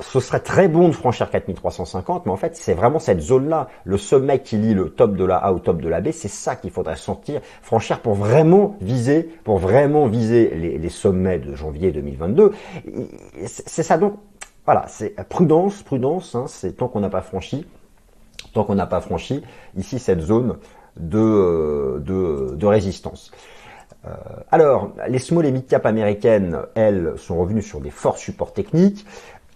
ce 0.00 0.20
serait 0.20 0.40
très 0.40 0.68
bon 0.68 0.88
de 0.88 0.92
franchir 0.92 1.28
4350, 1.30 2.26
mais 2.26 2.32
en 2.32 2.36
fait, 2.36 2.56
c'est 2.56 2.74
vraiment 2.74 2.98
cette 2.98 3.20
zone-là, 3.20 3.68
le 3.84 3.98
sommet 3.98 4.40
qui 4.40 4.56
lie 4.56 4.74
le 4.74 4.90
top 4.90 5.16
de 5.16 5.24
la 5.24 5.36
A 5.36 5.52
au 5.52 5.58
top 5.58 5.80
de 5.80 5.88
la 5.88 6.00
B, 6.00 6.10
c'est 6.12 6.28
ça 6.28 6.56
qu'il 6.56 6.70
faudrait 6.70 6.96
sentir, 6.96 7.40
franchir 7.62 8.00
pour 8.00 8.14
vraiment 8.14 8.76
viser, 8.80 9.24
pour 9.44 9.58
vraiment 9.58 10.06
viser 10.06 10.50
les, 10.54 10.88
sommets 10.88 11.38
de 11.38 11.54
janvier 11.54 11.90
2022. 11.90 12.52
C'est 13.44 13.82
ça 13.82 13.98
donc, 13.98 14.14
voilà, 14.64 14.86
c'est 14.88 15.14
prudence, 15.28 15.82
prudence, 15.82 16.34
hein, 16.34 16.44
c'est 16.46 16.76
tant 16.76 16.88
qu'on 16.88 17.00
n'a 17.00 17.10
pas 17.10 17.22
franchi, 17.22 17.66
tant 18.54 18.64
qu'on 18.64 18.76
n'a 18.76 18.86
pas 18.86 19.00
franchi 19.00 19.42
ici 19.76 19.98
cette 19.98 20.20
zone 20.20 20.58
de, 20.96 21.18
euh, 21.18 22.54
de, 22.56 22.66
résistance. 22.66 23.30
Euh, 24.06 24.10
alors, 24.50 24.92
les 25.08 25.18
small 25.18 25.46
et 25.46 25.52
mid 25.52 25.66
cap 25.66 25.86
américaines, 25.86 26.60
elles, 26.74 27.14
sont 27.16 27.38
revenues 27.38 27.62
sur 27.62 27.80
des 27.80 27.90
forts 27.90 28.18
supports 28.18 28.52
techniques 28.52 29.04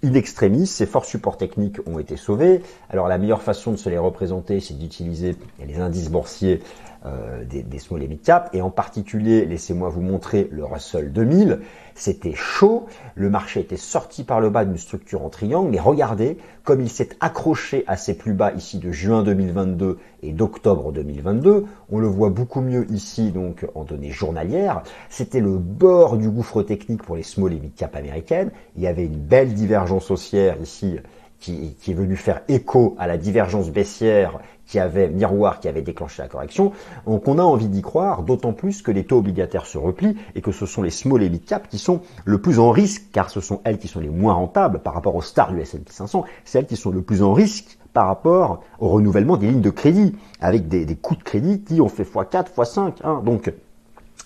in 0.03 0.15
extremis, 0.15 0.67
ces 0.67 0.87
forts 0.87 1.05
supports 1.05 1.37
techniques 1.37 1.79
ont 1.87 1.99
été 1.99 2.17
sauvés. 2.17 2.63
Alors 2.91 3.09
la 3.09 3.19
meilleure 3.19 3.43
façon 3.43 3.73
de 3.73 3.77
se 3.77 3.89
les 3.89 3.99
représenter, 3.99 4.61
c'est 4.61 4.75
d'utiliser 4.75 5.37
les 5.65 5.81
indices 5.81 6.11
boursiers 6.11 6.61
euh, 7.05 7.45
des, 7.45 7.63
des, 7.63 7.79
small 7.79 8.03
et 8.03 8.09
mid 8.09 8.23
cap, 8.23 8.49
et 8.53 8.63
en 8.63 8.71
particulier, 8.71 9.45
laissez-moi 9.45 9.89
vous 9.89 10.03
montrer 10.03 10.49
le 10.53 10.65
Russell 10.65 11.13
2000. 11.13 11.61
C'était 11.95 12.35
chaud, 12.35 12.87
le 13.17 13.29
marché 13.29 13.61
était 13.61 13.77
sorti 13.77 14.23
par 14.25 14.41
le 14.41 14.51
bas 14.51 14.65
d'une 14.65 14.79
structure 14.79 15.25
en 15.25 15.29
triangle, 15.29 15.71
mais 15.71 15.81
regardez 15.81 16.39
comme 16.65 16.81
il 16.81 16.89
s'est 16.89 17.11
accroché 17.21 17.85
à 17.87 17.97
ses 17.97 18.15
plus 18.15 18.35
bas 18.35 18.53
ici 18.53 18.79
de 18.79 18.93
juin 18.93 19.23
2022 19.25 19.99
et 20.23 20.33
d'octobre 20.33 20.93
2022. 20.93 21.65
On 21.91 21.99
le 21.99 22.07
voit 22.07 22.31
beaucoup 22.31 22.61
mieux 22.61 22.91
ici 22.91 23.33
donc 23.33 23.67
en 23.75 23.85
données 23.85 24.11
journalières. 24.11 24.83
C'était 25.11 25.41
le 25.41 25.59
bord 25.59 26.17
du 26.17 26.31
gouffre 26.31 26.63
technique 26.63 27.03
pour 27.03 27.17
les 27.17 27.25
small 27.25 27.53
et 27.53 27.59
mid 27.59 27.75
cap 27.75 27.97
américaines. 27.97 28.53
Il 28.77 28.83
y 28.83 28.87
avait 28.87 29.07
une 29.07 29.19
belle 29.19 29.55
divergence 29.55 30.11
haussière 30.11 30.57
ici 30.61 30.99
qui, 31.43 31.75
qui, 31.75 31.91
est 31.91 31.95
venu 31.95 32.17
faire 32.17 32.43
écho 32.49 32.95
à 32.99 33.07
la 33.07 33.19
divergence 33.19 33.71
baissière 33.71 34.39
qui 34.67 34.79
avait 34.79 35.09
miroir 35.09 35.59
qui 35.61 35.69
avait 35.69 35.83
déclenché 35.83 36.23
la 36.23 36.29
correction. 36.29 36.73
Donc 37.07 37.27
on 37.27 37.39
a 37.39 37.43
envie 37.43 37.69
d'y 37.69 37.83
croire, 37.83 38.23
d'autant 38.23 38.53
plus 38.53 38.81
que 38.81 38.93
les 38.93 39.05
taux 39.05 39.19
obligataires 39.19 39.67
se 39.67 39.77
replient 39.77 40.17
et 40.37 40.41
que 40.41 40.53
ce 40.53 40.67
sont 40.67 40.83
les 40.83 40.91
small 40.91 41.23
et 41.23 41.29
mid 41.29 41.45
cap 41.45 41.69
qui 41.69 41.79
sont 41.79 42.01
le 42.25 42.41
plus 42.41 42.61
en 42.61 42.71
risque, 42.71 43.03
car 43.13 43.29
ce 43.29 43.41
sont 43.41 43.61
elles 43.65 43.79
qui 43.79 43.89
sont 43.89 44.01
les 44.01 44.09
moins 44.09 44.35
rentables 44.35 44.79
par 44.79 44.95
rapport 44.95 45.17
aux 45.17 45.23
stars 45.23 45.53
du 45.53 45.61
S&P 45.61 45.91
500, 45.91 46.25
c'est 46.45 46.61
elles 46.61 46.67
qui 46.67 46.77
sont 46.77 46.91
le 46.91 47.03
plus 47.03 47.23
en 47.23 47.33
risque 47.33 47.77
par 47.93 48.07
rapport 48.07 48.63
au 48.79 48.89
renouvellement 48.89 49.37
des 49.37 49.49
lignes 49.49 49.61
de 49.61 49.71
crédit, 49.71 50.17
avec 50.41 50.69
des, 50.69 50.87
des 50.87 50.97
coûts 50.97 51.17
de 51.17 51.23
crédit 51.23 51.61
qui 51.61 51.81
ont 51.81 51.89
fait 51.89 52.05
x4, 52.05 52.55
x5. 52.57 52.93
Hein. 53.05 53.21
Donc, 53.25 53.53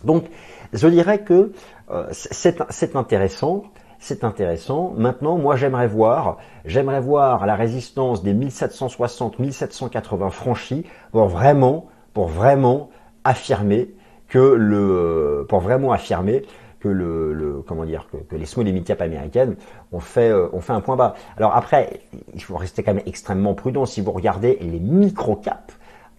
donc, 0.05 0.27
je 0.73 0.87
dirais 0.89 1.23
que 1.23 1.53
euh, 1.91 2.07
c'est 2.13 2.95
intéressant 2.95 3.65
c'est 4.07 4.23
intéressant. 4.23 4.95
Maintenant, 4.97 5.37
moi, 5.37 5.57
j'aimerais 5.57 5.88
voir, 5.88 6.38
j'aimerais 6.64 7.01
voir 7.01 7.45
la 7.45 7.57
résistance 7.57 8.23
des 8.23 8.35
1760-1780 8.35 10.31
franchis 10.31 10.87
pour 11.11 11.27
vraiment, 11.27 11.87
pour 12.14 12.29
vraiment 12.29 12.88
affirmer 13.25 13.90
que 14.29 14.38
le, 14.38 15.45
pour 15.49 15.59
vraiment 15.59 15.90
affirmer 15.90 16.45
que 16.79 16.88
le, 16.88 17.64
comment 17.66 17.85
dire, 17.85 18.07
que, 18.31 18.37
les 18.37 18.47
small 18.47 18.69
et 18.69 18.73
mid 18.73 18.85
cap 18.85 19.01
américaines 19.01 19.57
ont 19.90 19.99
fait, 19.99 20.31
euh, 20.31 20.49
ont 20.53 20.61
fait 20.61 20.73
un 20.73 20.81
point 20.81 20.95
bas. 20.95 21.14
Alors 21.37 21.57
après, 21.57 22.03
il 22.33 22.42
faut 22.42 22.57
rester 22.57 22.85
quand 22.85 22.95
même 22.95 23.03
extrêmement 23.07 23.55
prudent. 23.55 23.87
Si 23.87 24.01
vous 24.01 24.12
regardez 24.12 24.57
les 24.61 24.79
micro 24.79 25.35
caps, 25.35 25.77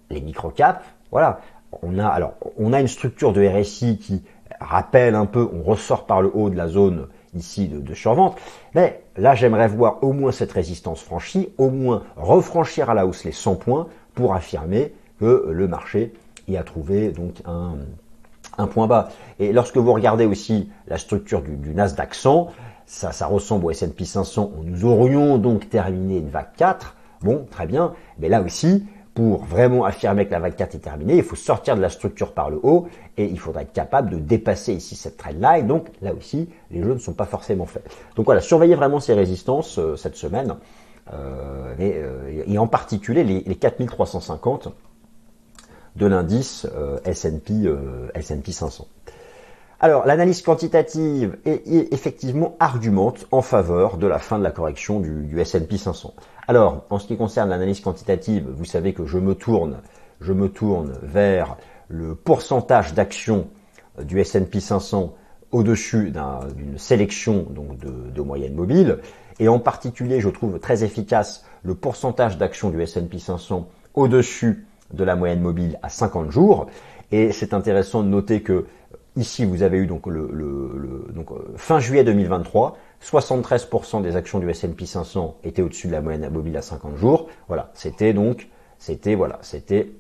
les 0.10 0.20
micro 0.20 0.50
caps, 0.50 0.84
voilà, 1.10 1.40
on 1.84 1.98
a 2.00 2.08
alors 2.08 2.34
on 2.58 2.74
a 2.74 2.82
une 2.82 2.90
structure 2.90 3.32
de 3.32 3.48
RSI 3.48 3.98
qui 3.98 4.24
rappelle 4.60 5.16
un 5.16 5.26
peu, 5.26 5.50
on 5.54 5.64
ressort 5.64 6.06
par 6.06 6.22
le 6.22 6.30
haut 6.34 6.50
de 6.50 6.58
la 6.58 6.68
zone 6.68 7.08
ici 7.38 7.68
de, 7.68 7.94
survente. 7.94 8.38
Mais 8.76 9.02
là, 9.16 9.36
j'aimerais 9.36 9.68
voir 9.68 10.04
au 10.04 10.14
moins 10.14 10.32
cette 10.32 10.52
résistance 10.52 11.02
franchie, 11.02 11.50
au 11.58 11.70
moins 11.70 12.04
refranchir 12.16 12.90
à 12.90 12.94
la 12.94 13.06
hausse 13.06 13.24
les 13.24 13.32
100 13.32 13.56
points 13.56 13.88
pour 14.14 14.34
affirmer 14.34 14.94
que 15.20 15.48
le 15.50 15.68
marché 15.68 16.14
y 16.48 16.58
a 16.58 16.64
trouvé 16.64 17.12
donc 17.12 17.36
un, 17.46 18.68
point 18.68 18.88
bas. 18.88 19.10
Et 19.40 19.54
lorsque 19.54 19.78
vous 19.78 19.94
regardez 19.94 20.26
aussi 20.26 20.70
la 20.88 20.98
structure 20.98 21.42
du, 21.42 21.56
du 21.56 21.74
Nasdaq 21.74 22.16
100, 22.16 22.52
ça, 22.86 23.12
ça 23.12 23.28
ressemble 23.28 23.66
au 23.66 23.72
S&P 23.72 24.06
500. 24.06 24.52
Nous 24.64 24.86
aurions 24.86 25.38
donc 25.38 25.70
terminé 25.70 26.18
une 26.18 26.30
vague 26.30 26.54
4. 26.56 26.96
Bon, 27.22 27.46
très 27.50 27.68
bien. 27.68 27.94
Mais 28.20 28.30
là 28.30 28.42
aussi, 28.42 28.86
pour 29.18 29.44
vraiment 29.46 29.84
affirmer 29.84 30.28
que 30.28 30.32
la 30.32 30.38
vague 30.38 30.56
4 30.56 30.76
est 30.76 30.78
terminée, 30.78 31.18
il 31.18 31.24
faut 31.24 31.36
sortir 31.36 31.76
de 31.76 31.82
la 31.82 31.90
structure 31.90 32.34
par 32.34 32.52
le 32.52 32.60
haut 32.62 32.88
et 33.18 33.26
il 33.26 33.40
faudra 33.40 33.64
être 33.64 33.74
capable 33.74 34.12
de 34.12 34.18
dépasser 34.18 34.74
ici 34.74 34.96
cette 34.96 35.18
trend-là. 35.18 35.64
donc 35.64 35.88
là 36.04 36.14
aussi, 36.14 36.48
les 36.70 36.84
jeux 36.84 36.94
ne 36.94 37.00
sont 37.00 37.14
pas 37.14 37.26
forcément 37.26 37.66
faits. 37.66 37.84
Donc 38.16 38.28
voilà, 38.28 38.42
surveillez 38.42 38.76
vraiment 38.76 39.00
ces 39.00 39.16
résistances 39.16 39.80
euh, 39.80 39.96
cette 39.96 40.18
semaine 40.18 40.58
euh, 41.12 41.74
euh, 41.80 42.44
et, 42.46 42.60
en 42.60 42.68
particulier 42.68 43.24
les, 43.24 43.42
les 43.42 43.56
4350 43.56 44.68
de 45.96 46.06
l'indice 46.06 46.68
S&P 47.04 48.52
500. 48.52 48.88
Alors, 49.80 50.08
l'analyse 50.08 50.42
quantitative 50.42 51.38
est, 51.46 51.94
effectivement 51.94 52.56
argumente 52.60 53.28
en 53.32 53.44
faveur 53.44 53.98
de 53.98 54.08
la 54.08 54.18
fin 54.18 54.40
de 54.40 54.44
la 54.44 54.50
correction 54.50 55.00
du, 55.00 55.40
S&P 55.40 55.78
500. 55.78 56.16
Alors, 56.48 56.86
en 56.90 56.98
ce 56.98 57.06
qui 57.06 57.16
concerne 57.16 57.50
l'analyse 57.50 57.82
quantitative, 57.82 58.48
vous 58.50 58.66
savez 58.66 58.94
que 58.94 59.06
je 59.06 59.20
me 59.20 59.36
tourne, 59.36 59.82
je 60.20 60.34
me 60.34 60.50
tourne 60.50 60.94
vers 61.04 61.58
le 61.90 62.16
pourcentage 62.16 62.96
d'actions 62.96 63.48
du 64.02 64.20
S&P 64.20 64.60
500 64.60 65.14
au-dessus 65.52 66.12
d'une 66.56 66.80
sélection 66.80 67.46
de, 67.52 68.10
de 68.10 68.22
moyennes 68.22 68.56
mobiles, 68.56 68.98
et 69.40 69.48
en 69.48 69.60
particulier, 69.60 70.20
je 70.20 70.30
trouve 70.30 70.60
très 70.60 70.84
efficace 70.84 71.46
le 71.62 71.76
pourcentage 71.76 72.40
d'actions 72.40 72.72
du 72.72 72.82
S&P 72.82 73.20
500 73.20 73.68
au-dessus 73.94 74.66
de 74.92 75.04
la 75.04 75.16
moyenne 75.16 75.42
mobile 75.42 75.78
à 75.84 75.90
50 75.90 76.32
jours. 76.32 76.68
Et 77.12 77.32
c'est 77.32 77.54
intéressant 77.54 78.04
de 78.04 78.10
noter 78.10 78.42
que 78.42 78.66
ici, 79.18 79.46
vous 79.46 79.64
avez 79.64 79.78
eu 79.78 79.88
donc 79.88 80.08
le, 80.08 80.30
le 80.32 81.08
donc, 81.14 81.32
euh, 81.32 81.54
fin 81.58 81.80
juillet 81.80 82.04
2023, 82.04 82.78
73% 83.04 84.02
des 84.02 84.16
actions 84.16 84.40
du 84.40 84.50
S&P 84.50 84.86
500 84.86 85.38
étaient 85.44 85.62
au-dessus 85.62 85.88
de 85.88 85.92
la 85.92 86.02
moyenne 86.02 86.30
mobile 86.30 86.56
à 86.58 86.62
50 86.62 86.96
jours. 86.96 87.28
Voilà, 87.48 87.72
c'était 87.74 88.14
donc, 88.14 88.48
c'était 88.78 89.16
voilà, 89.16 89.40
c'était 89.42 89.92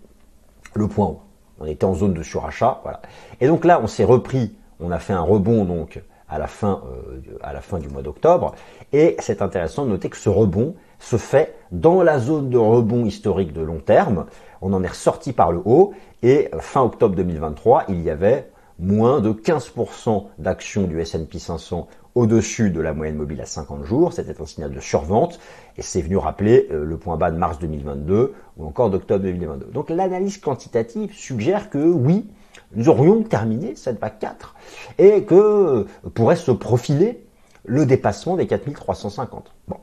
le 0.73 0.87
point 0.87 1.07
haut. 1.07 1.21
On 1.59 1.65
était 1.65 1.85
en 1.85 1.95
zone 1.95 2.13
de 2.13 2.23
surachat, 2.23 2.79
voilà. 2.83 3.01
Et 3.41 3.47
donc 3.47 3.65
là, 3.65 3.79
on 3.81 3.87
s'est 3.87 4.03
repris, 4.03 4.55
on 4.79 4.91
a 4.91 4.99
fait 4.99 5.13
un 5.13 5.21
rebond 5.21 5.65
donc 5.65 6.01
à 6.29 6.37
la 6.37 6.47
fin, 6.47 6.83
euh, 6.85 7.37
à 7.41 7.53
la 7.53 7.61
fin 7.61 7.79
du 7.79 7.87
mois 7.89 8.01
d'octobre. 8.01 8.53
Et 8.93 9.15
c'est 9.19 9.41
intéressant 9.41 9.85
de 9.85 9.91
noter 9.91 10.09
que 10.09 10.17
ce 10.17 10.29
rebond 10.29 10.75
se 10.99 11.17
fait 11.17 11.55
dans 11.71 12.03
la 12.03 12.19
zone 12.19 12.49
de 12.49 12.57
rebond 12.57 13.05
historique 13.05 13.53
de 13.53 13.61
long 13.61 13.79
terme. 13.79 14.25
On 14.61 14.73
en 14.73 14.83
est 14.83 14.89
ressorti 14.89 15.33
par 15.33 15.51
le 15.51 15.61
haut 15.65 15.93
et 16.21 16.49
euh, 16.53 16.59
fin 16.59 16.81
octobre 16.81 17.15
2023, 17.15 17.85
il 17.89 18.01
y 18.01 18.09
avait 18.09 18.49
moins 18.79 19.21
de 19.21 19.31
15% 19.31 20.25
d'actions 20.37 20.83
du 20.83 20.99
S&P 20.99 21.39
500 21.39 21.87
au-dessus 22.15 22.71
de 22.71 22.81
la 22.81 22.93
moyenne 22.93 23.15
mobile 23.15 23.41
à 23.41 23.45
50 23.45 23.83
jours. 23.83 24.13
C'était 24.13 24.41
un 24.41 24.45
signal 24.45 24.71
de 24.71 24.79
survente 24.79 25.39
et 25.77 25.81
c'est 25.81 26.01
venu 26.01 26.17
rappeler 26.17 26.67
euh, 26.71 26.83
le 26.83 26.97
point 26.97 27.15
bas 27.15 27.29
de 27.31 27.37
mars 27.37 27.59
2022 27.59 28.33
ou 28.57 28.65
encore 28.65 28.89
d'octobre 28.89 29.23
2022. 29.23 29.67
Donc 29.67 29.89
l'analyse 29.89 30.39
quantitative 30.39 31.13
suggère 31.13 31.69
que 31.69 31.77
oui, 31.77 32.27
nous 32.75 32.89
aurions 32.89 33.21
terminé 33.23 33.75
cette 33.75 33.99
vague 33.99 34.17
4 34.19 34.55
et 34.97 35.23
que 35.23 35.35
euh, 35.35 35.85
pourrait 36.15 36.35
se 36.35 36.51
profiler 36.51 37.23
le 37.65 37.85
dépassement 37.85 38.35
des 38.35 38.47
4350. 38.47 39.53
Bon, 39.67 39.77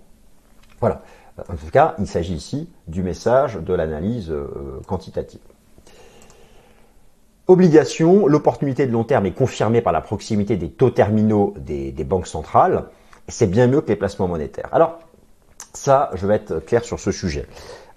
voilà. 0.80 1.02
En 1.48 1.54
tout 1.54 1.70
cas, 1.72 1.94
il 1.98 2.06
s'agit 2.06 2.34
ici 2.34 2.68
du 2.86 3.02
message 3.02 3.56
de 3.56 3.74
l'analyse 3.74 4.30
euh, 4.30 4.80
quantitative. 4.86 5.40
Obligation, 7.46 8.26
l'opportunité 8.26 8.86
de 8.86 8.92
long 8.92 9.04
terme 9.04 9.26
est 9.26 9.32
confirmée 9.32 9.82
par 9.82 9.92
la 9.92 10.00
proximité 10.00 10.56
des 10.56 10.70
taux 10.70 10.88
terminaux 10.88 11.52
des, 11.58 11.92
banques 12.04 12.26
centrales. 12.26 12.84
C'est 13.28 13.50
bien 13.50 13.66
mieux 13.66 13.82
que 13.82 13.88
les 13.88 13.96
placements 13.96 14.28
monétaires. 14.28 14.68
Alors, 14.72 14.98
ça, 15.74 16.10
je 16.14 16.26
vais 16.26 16.36
être 16.36 16.60
clair 16.60 16.84
sur 16.84 16.98
ce 16.98 17.12
sujet. 17.12 17.46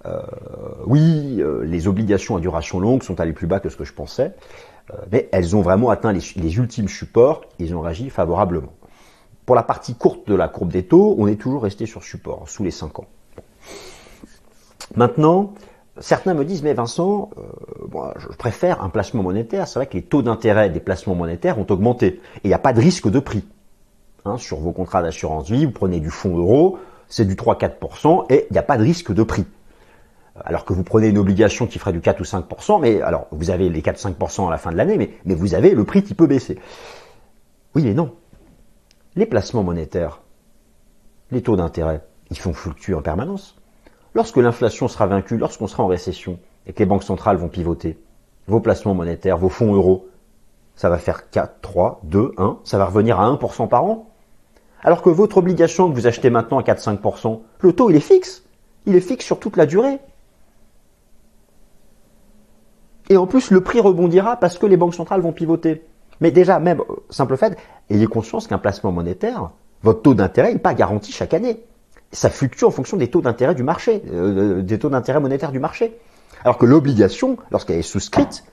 Euh, 0.04 0.20
oui, 0.86 1.38
euh, 1.40 1.64
les 1.64 1.88
obligations 1.88 2.36
à 2.36 2.40
duration 2.40 2.78
longue 2.78 3.02
sont 3.02 3.20
allées 3.20 3.32
plus 3.32 3.46
bas 3.46 3.58
que 3.58 3.70
ce 3.70 3.76
que 3.76 3.84
je 3.84 3.94
pensais, 3.94 4.34
euh, 4.90 4.96
mais 5.10 5.28
elles 5.32 5.56
ont 5.56 5.62
vraiment 5.62 5.90
atteint 5.90 6.12
les, 6.12 6.58
ultimes 6.58 6.88
supports, 6.88 7.44
ils 7.58 7.74
ont 7.74 7.80
réagi 7.80 8.10
favorablement. 8.10 8.74
Pour 9.46 9.56
la 9.56 9.62
partie 9.62 9.94
courte 9.94 10.28
de 10.28 10.34
la 10.34 10.48
courbe 10.48 10.70
des 10.70 10.84
taux, 10.84 11.16
on 11.18 11.26
est 11.26 11.36
toujours 11.36 11.62
resté 11.62 11.86
sur 11.86 12.04
support, 12.04 12.48
sous 12.48 12.62
les 12.64 12.70
5 12.70 12.98
ans. 13.00 13.06
Maintenant, 14.94 15.54
certains 16.00 16.34
me 16.34 16.44
disent, 16.44 16.62
mais 16.62 16.74
Vincent, 16.74 17.30
euh, 17.38 18.12
je 18.18 18.28
préfère 18.36 18.82
un 18.82 18.88
placement 18.88 19.22
monétaire. 19.22 19.66
C'est 19.68 19.78
vrai 19.78 19.86
que 19.86 19.94
les 19.94 20.02
taux 20.02 20.22
d'intérêt 20.22 20.70
des 20.70 20.80
placements 20.80 21.14
monétaires 21.14 21.58
ont 21.58 21.66
augmenté 21.68 22.06
et 22.06 22.20
il 22.44 22.48
n'y 22.48 22.54
a 22.54 22.58
pas 22.58 22.72
de 22.72 22.80
risque 22.80 23.08
de 23.08 23.18
prix. 23.18 23.44
Hein, 24.24 24.36
sur 24.36 24.58
vos 24.58 24.72
contrats 24.72 25.02
d'assurance 25.02 25.50
vie, 25.50 25.64
vous 25.64 25.72
prenez 25.72 26.00
du 26.00 26.10
fonds 26.10 26.36
euro, 26.36 26.78
c'est 27.08 27.24
du 27.24 27.34
3-4% 27.34 28.26
et 28.30 28.46
il 28.50 28.52
n'y 28.52 28.58
a 28.58 28.62
pas 28.62 28.76
de 28.76 28.82
risque 28.82 29.12
de 29.12 29.22
prix. 29.22 29.46
Alors 30.44 30.64
que 30.64 30.72
vous 30.72 30.84
prenez 30.84 31.08
une 31.08 31.18
obligation 31.18 31.66
qui 31.66 31.78
ferait 31.78 31.92
du 31.92 32.00
4 32.00 32.20
ou 32.20 32.24
5%, 32.24 32.80
mais 32.80 33.00
alors 33.00 33.26
vous 33.32 33.50
avez 33.50 33.68
les 33.68 33.80
4-5% 33.80 34.46
à 34.46 34.50
la 34.50 34.58
fin 34.58 34.70
de 34.70 34.76
l'année, 34.76 34.96
mais, 34.96 35.10
mais 35.24 35.34
vous 35.34 35.54
avez 35.54 35.70
le 35.70 35.84
prix 35.84 36.02
qui 36.02 36.14
peut 36.14 36.26
baisser. 36.26 36.58
Oui 37.74 37.86
et 37.86 37.94
non. 37.94 38.14
Les 39.16 39.26
placements 39.26 39.64
monétaires, 39.64 40.20
les 41.30 41.42
taux 41.42 41.56
d'intérêt, 41.56 42.02
ils 42.30 42.38
font 42.38 42.52
fluctuer 42.52 42.94
en 42.94 43.02
permanence. 43.02 43.57
Lorsque 44.14 44.36
l'inflation 44.36 44.88
sera 44.88 45.06
vaincue, 45.06 45.36
lorsqu'on 45.36 45.66
sera 45.66 45.82
en 45.82 45.86
récession 45.86 46.38
et 46.66 46.72
que 46.72 46.78
les 46.80 46.86
banques 46.86 47.04
centrales 47.04 47.36
vont 47.36 47.48
pivoter, 47.48 47.98
vos 48.46 48.60
placements 48.60 48.94
monétaires, 48.94 49.38
vos 49.38 49.48
fonds 49.48 49.74
euros, 49.74 50.08
ça 50.74 50.88
va 50.88 50.98
faire 50.98 51.30
4, 51.30 51.60
3, 51.60 52.00
2, 52.04 52.34
1, 52.38 52.58
ça 52.64 52.78
va 52.78 52.86
revenir 52.86 53.20
à 53.20 53.30
1% 53.30 53.68
par 53.68 53.84
an. 53.84 54.08
Alors 54.82 55.02
que 55.02 55.10
votre 55.10 55.38
obligation 55.38 55.90
que 55.90 55.94
vous 55.94 56.06
achetez 56.06 56.30
maintenant 56.30 56.58
à 56.58 56.62
4-5%, 56.62 57.40
le 57.60 57.72
taux 57.72 57.90
il 57.90 57.96
est 57.96 58.00
fixe. 58.00 58.44
Il 58.86 58.94
est 58.94 59.00
fixe 59.00 59.24
sur 59.24 59.40
toute 59.40 59.56
la 59.56 59.66
durée. 59.66 59.98
Et 63.10 63.16
en 63.16 63.26
plus, 63.26 63.50
le 63.50 63.60
prix 63.62 63.80
rebondira 63.80 64.36
parce 64.36 64.58
que 64.58 64.66
les 64.66 64.76
banques 64.76 64.94
centrales 64.94 65.20
vont 65.20 65.32
pivoter. 65.32 65.84
Mais 66.20 66.30
déjà, 66.30 66.58
même, 66.58 66.80
euh, 66.80 66.96
simple 67.10 67.36
fait, 67.36 67.56
ayez 67.90 68.06
conscience 68.06 68.46
qu'un 68.46 68.58
placement 68.58 68.92
monétaire, 68.92 69.50
votre 69.82 70.02
taux 70.02 70.14
d'intérêt 70.14 70.52
n'est 70.52 70.58
pas 70.58 70.74
garanti 70.74 71.12
chaque 71.12 71.34
année. 71.34 71.60
Ça 72.12 72.30
fluctue 72.30 72.64
en 72.64 72.70
fonction 72.70 72.96
des 72.96 73.10
taux 73.10 73.20
d'intérêt 73.20 73.54
du 73.54 73.62
marché, 73.62 74.02
euh, 74.10 74.62
des 74.62 74.78
taux 74.78 74.88
d'intérêt 74.88 75.20
monétaire 75.20 75.52
du 75.52 75.58
marché. 75.58 75.98
Alors 76.44 76.58
que 76.58 76.66
l'obligation, 76.66 77.36
lorsqu'elle 77.50 77.78
est 77.78 77.82
souscrite, 77.82 78.44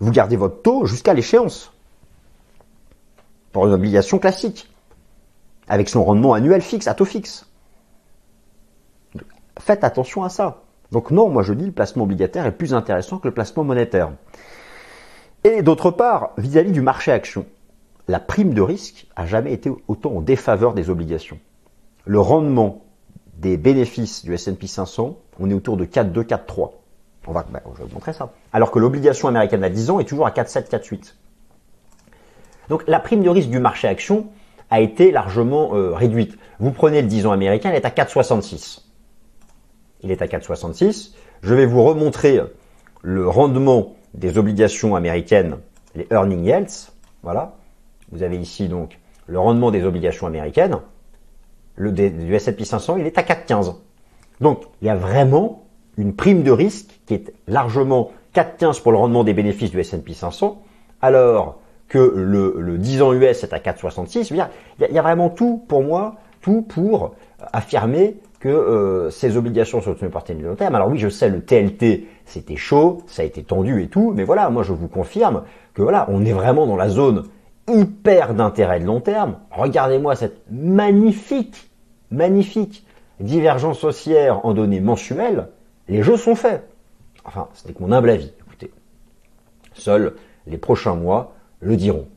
vous 0.00 0.10
gardez 0.10 0.36
votre 0.36 0.62
taux 0.62 0.86
jusqu'à 0.86 1.14
l'échéance. 1.14 1.72
Pour 3.52 3.66
une 3.66 3.72
obligation 3.72 4.18
classique. 4.18 4.72
Avec 5.68 5.88
son 5.88 6.04
rendement 6.04 6.34
annuel 6.34 6.62
fixe, 6.62 6.86
à 6.86 6.94
taux 6.94 7.04
fixe. 7.04 7.46
Faites 9.58 9.84
attention 9.84 10.24
à 10.24 10.28
ça. 10.28 10.62
Donc 10.90 11.10
non, 11.10 11.28
moi 11.28 11.42
je 11.42 11.54
dis 11.54 11.66
le 11.66 11.72
placement 11.72 12.04
obligataire 12.04 12.46
est 12.46 12.52
plus 12.52 12.74
intéressant 12.74 13.18
que 13.18 13.28
le 13.28 13.34
placement 13.34 13.64
monétaire. 13.64 14.12
Et 15.44 15.62
d'autre 15.62 15.90
part, 15.90 16.32
vis-à-vis 16.36 16.72
du 16.72 16.82
marché 16.82 17.10
action, 17.10 17.46
la 18.08 18.20
prime 18.20 18.54
de 18.54 18.60
risque 18.60 19.06
a 19.16 19.26
jamais 19.26 19.52
été 19.52 19.72
autant 19.88 20.12
en 20.16 20.20
défaveur 20.20 20.74
des 20.74 20.90
obligations. 20.90 21.38
Le 22.04 22.20
rendement 22.20 22.82
des 23.38 23.56
bénéfices 23.56 24.24
du 24.24 24.34
S&P 24.34 24.66
500, 24.66 25.16
on 25.40 25.50
est 25.50 25.54
autour 25.54 25.76
de 25.76 25.84
4,2, 25.84 26.24
4,3. 26.24 26.70
On 27.26 27.32
va, 27.32 27.44
ben, 27.50 27.60
je 27.74 27.82
vais 27.82 27.88
vous 27.88 27.94
montrer 27.94 28.12
ça. 28.12 28.32
Alors 28.52 28.70
que 28.70 28.78
l'obligation 28.78 29.28
américaine 29.28 29.62
à 29.64 29.70
10 29.70 29.90
ans 29.90 30.00
est 30.00 30.04
toujours 30.04 30.26
à 30.26 30.30
4,7, 30.30 30.68
4,8. 30.68 31.14
Donc 32.68 32.84
la 32.86 33.00
prime 33.00 33.22
de 33.22 33.28
risque 33.28 33.50
du 33.50 33.58
marché 33.58 33.88
action 33.88 34.26
a 34.70 34.80
été 34.80 35.12
largement 35.12 35.74
euh, 35.74 35.92
réduite. 35.92 36.36
Vous 36.58 36.70
prenez 36.70 37.02
le 37.02 37.08
10 37.08 37.26
ans 37.26 37.32
américain, 37.32 37.70
il 37.70 37.76
est 37.76 37.84
à 37.84 37.90
4,66 37.90 38.80
il 40.02 40.10
est 40.10 40.22
à 40.22 40.26
4,66. 40.26 41.12
Je 41.42 41.54
vais 41.54 41.66
vous 41.66 41.82
remontrer 41.82 42.40
le 43.02 43.28
rendement 43.28 43.96
des 44.14 44.38
obligations 44.38 44.94
américaines, 44.94 45.58
les 45.94 46.06
earning 46.10 46.44
yields. 46.44 46.92
Voilà. 47.22 47.56
Vous 48.10 48.22
avez 48.22 48.36
ici 48.36 48.68
donc 48.68 48.98
le 49.26 49.38
rendement 49.38 49.70
des 49.70 49.84
obligations 49.84 50.26
américaines. 50.26 50.78
Le 51.76 51.90
du 51.90 52.34
S&P 52.34 52.64
500, 52.64 52.96
il 52.98 53.06
est 53.06 53.18
à 53.18 53.22
4,15. 53.22 53.74
Donc, 54.40 54.62
il 54.80 54.86
y 54.86 54.90
a 54.90 54.96
vraiment 54.96 55.64
une 55.96 56.14
prime 56.14 56.42
de 56.42 56.50
risque 56.50 57.00
qui 57.06 57.14
est 57.14 57.32
largement 57.46 58.10
4,15 58.34 58.82
pour 58.82 58.92
le 58.92 58.98
rendement 58.98 59.24
des 59.24 59.34
bénéfices 59.34 59.70
du 59.70 59.80
S&P 59.80 60.14
500, 60.14 60.62
alors 61.00 61.58
que 61.88 61.98
le, 61.98 62.78
10 62.78 63.02
ans 63.02 63.12
US 63.12 63.44
est 63.44 63.52
à 63.52 63.58
4,66. 63.58 64.28
Il, 64.30 64.94
y 64.94 64.98
a 64.98 65.02
vraiment 65.02 65.28
tout 65.28 65.62
pour 65.68 65.82
moi, 65.82 66.16
tout 66.40 66.62
pour 66.62 67.14
affirmer 67.52 68.16
que 68.40 68.48
euh, 68.48 69.10
ces 69.10 69.36
obligations 69.36 69.80
sont 69.80 69.94
une 69.94 70.10
partie 70.10 70.34
du 70.34 70.42
long 70.42 70.56
terme. 70.56 70.74
Alors 70.74 70.88
oui, 70.88 70.98
je 70.98 71.08
sais, 71.08 71.28
le 71.28 71.42
TLT, 71.42 72.08
c'était 72.24 72.56
chaud, 72.56 73.02
ça 73.06 73.22
a 73.22 73.24
été 73.24 73.44
tendu 73.44 73.82
et 73.82 73.88
tout, 73.88 74.12
mais 74.16 74.24
voilà, 74.24 74.50
moi 74.50 74.62
je 74.62 74.72
vous 74.72 74.88
confirme 74.88 75.42
que 75.74 75.82
voilà, 75.82 76.06
on 76.10 76.24
est 76.24 76.32
vraiment 76.32 76.66
dans 76.66 76.76
la 76.76 76.88
zone 76.88 77.24
hyper 77.68 78.34
d'intérêt 78.34 78.80
de 78.80 78.86
long 78.86 79.00
terme. 79.00 79.36
Regardez-moi 79.50 80.16
cette 80.16 80.42
magnifique, 80.50 81.70
magnifique 82.10 82.86
divergence 83.20 83.84
haussière 83.84 84.44
en 84.44 84.54
données 84.54 84.80
mensuelles. 84.80 85.48
Les 85.88 86.02
jeux 86.02 86.16
sont 86.16 86.34
faits. 86.34 86.68
Enfin, 87.24 87.48
n'est 87.66 87.72
que 87.72 87.82
mon 87.82 87.92
humble 87.92 88.10
avis. 88.10 88.32
Écoutez, 88.46 88.72
seuls 89.74 90.14
les 90.46 90.58
prochains 90.58 90.94
mois 90.94 91.34
le 91.60 91.76
diront. 91.76 92.08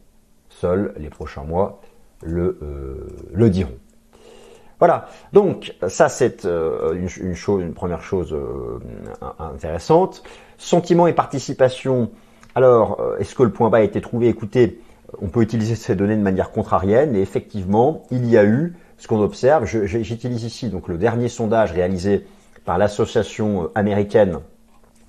Seuls 0.49 0.93
les 0.97 1.09
prochains 1.09 1.43
mois 1.43 1.81
le, 2.23 2.57
euh, 2.61 3.49
diront. 3.49 3.77
Voilà. 4.79 5.07
Donc 5.31 5.75
ça 5.87 6.09
c'est 6.09 6.45
euh, 6.45 6.93
une, 6.93 7.73
première 7.73 8.01
chose 8.01 8.33
euh, 8.33 8.79
intéressante. 9.39 10.23
Sentiment 10.57 11.07
et 11.07 11.13
participation. 11.13 12.11
Alors, 12.57 13.01
est-ce 13.19 13.35
que 13.35 13.43
le 13.43 13.51
point 13.51 13.69
bas 13.69 13.79
a 13.79 13.81
été 13.81 13.99
trouvé? 13.99 14.29
Écoutez, 14.29 14.79
on 15.21 15.27
peut 15.27 15.41
utiliser 15.41 15.75
ces 15.75 15.95
données 15.95 16.15
de 16.15 16.21
manière 16.21 16.51
contrarienne 16.51 17.15
et 17.15 17.21
effectivement, 17.21 18.03
il 18.11 18.25
y 18.29 18.37
a 18.37 18.45
eu 18.45 18.75
ce 18.97 19.07
qu'on 19.07 19.21
observe. 19.21 19.65
J'utilise 19.65 20.43
ici 20.43 20.69
donc 20.69 20.87
le 20.87 20.97
dernier 20.97 21.29
sondage 21.29 21.71
réalisé 21.71 22.25
par 22.65 22.77
l'association 22.77 23.69
américaine 23.75 24.39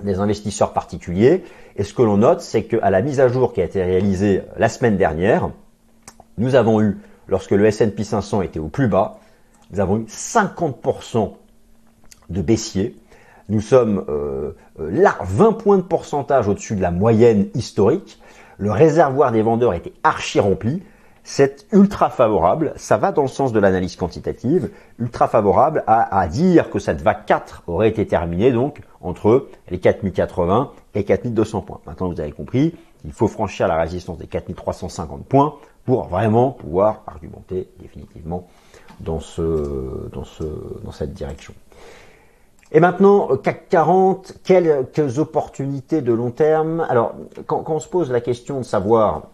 des 0.02 0.18
investisseurs 0.18 0.72
particuliers. 0.72 1.44
Et 1.76 1.85
ce 1.85 1.94
que 1.94 2.02
l'on 2.02 2.18
note, 2.18 2.40
c'est 2.40 2.64
qu'à 2.64 2.90
la 2.90 3.02
mise 3.02 3.20
à 3.20 3.28
jour 3.28 3.52
qui 3.52 3.61
a 3.61 3.64
été 3.64 3.82
réalisée 3.82 4.42
la 4.56 4.68
semaine 4.68 4.96
dernière, 4.96 5.50
nous 6.38 6.54
avons 6.54 6.82
eu, 6.82 6.98
lorsque 7.28 7.52
le 7.52 7.64
S&P 7.64 8.04
500 8.04 8.42
était 8.42 8.59
au 8.59 8.68
plus 8.68 8.88
bas, 8.88 9.18
nous 9.70 9.80
avons 9.80 9.98
eu 9.98 10.04
50% 10.04 11.32
de 12.28 12.42
baissiers. 12.42 12.96
Nous 13.48 13.61
sommes 13.61 14.04
euh, 14.09 14.52
euh 14.80 14.90
là 14.90 15.16
20 15.22 15.52
points 15.52 15.78
de 15.78 15.82
pourcentage 15.82 16.48
au-dessus 16.48 16.76
de 16.76 16.82
la 16.82 16.90
moyenne 16.90 17.48
historique. 17.54 18.20
Le 18.59 18.71
réservoir 18.71 19.33
des 19.33 19.42
vendeurs 19.42 19.75
était 19.75 19.92
archi 20.03 20.40
rempli. 20.40 20.83
C'est 21.25 21.66
ultra 21.73 22.09
favorable, 22.09 22.73
ça 22.77 22.99
va 22.99 23.11
dans 23.11 23.23
le 23.23 23.29
sens 23.29 23.53
de 23.53 23.59
l'analyse 23.59 23.97
quantitative, 23.97 24.71
ultra 25.01 25.27
favorable 25.27 25.83
à, 25.88 26.29
dire 26.29 26.71
que 26.71 26.79
cette 26.79 27.03
vague 27.03 27.25
4 27.27 27.64
aurait 27.66 27.88
été 27.88 28.07
terminée 28.07 28.53
donc 28.53 28.81
entre 29.01 29.49
les 29.69 29.81
4080 29.81 30.71
et 30.95 31.03
4200 31.03 31.62
points. 31.62 31.81
Maintenant 31.85 32.09
vous 32.09 32.21
avez 32.21 32.31
compris, 32.31 32.77
il 33.05 33.12
faut 33.12 33.27
franchir 33.27 33.66
la 33.66 33.77
résistance 33.77 34.19
des 34.19 34.29
4350 34.29 35.27
points 35.27 35.57
pour 35.85 36.07
vraiment 36.07 36.53
pouvoir 36.53 37.03
argumenter 37.09 37.69
définitivement 37.81 38.47
dans 39.01 39.19
cette 39.19 41.12
direction. 41.12 41.55
Et 42.72 42.81
maintenant, 42.81 43.37
CAC 43.37 43.68
40, 43.68 44.35
quelques 44.42 45.18
opportunités 45.18 46.02
de 46.02 46.12
long 46.12 46.31
terme? 46.31 46.85
Alors, 46.88 47.14
quand, 47.46 47.62
quand 47.62 47.74
on 47.74 47.81
se 47.81 47.88
pose 47.88 48.11
la 48.11 48.20
question 48.20 48.59
de 48.59 48.64
savoir, 48.64 49.29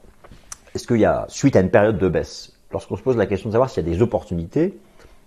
est-ce 0.75 0.87
qu'il 0.87 0.99
y 0.99 1.07
a, 1.07 1.25
suite 1.29 1.57
à 1.57 1.61
une 1.61 1.71
période 1.71 1.99
de 1.99 2.09
baisse, 2.09 2.53
lorsqu'on 2.71 2.97
se 2.97 3.03
pose 3.03 3.17
la 3.17 3.27
question 3.27 3.49
de 3.49 3.53
savoir 3.53 3.71
s'il 3.71 3.87
y 3.87 3.91
a 3.91 3.95
des 3.95 4.03
opportunités, 4.03 4.79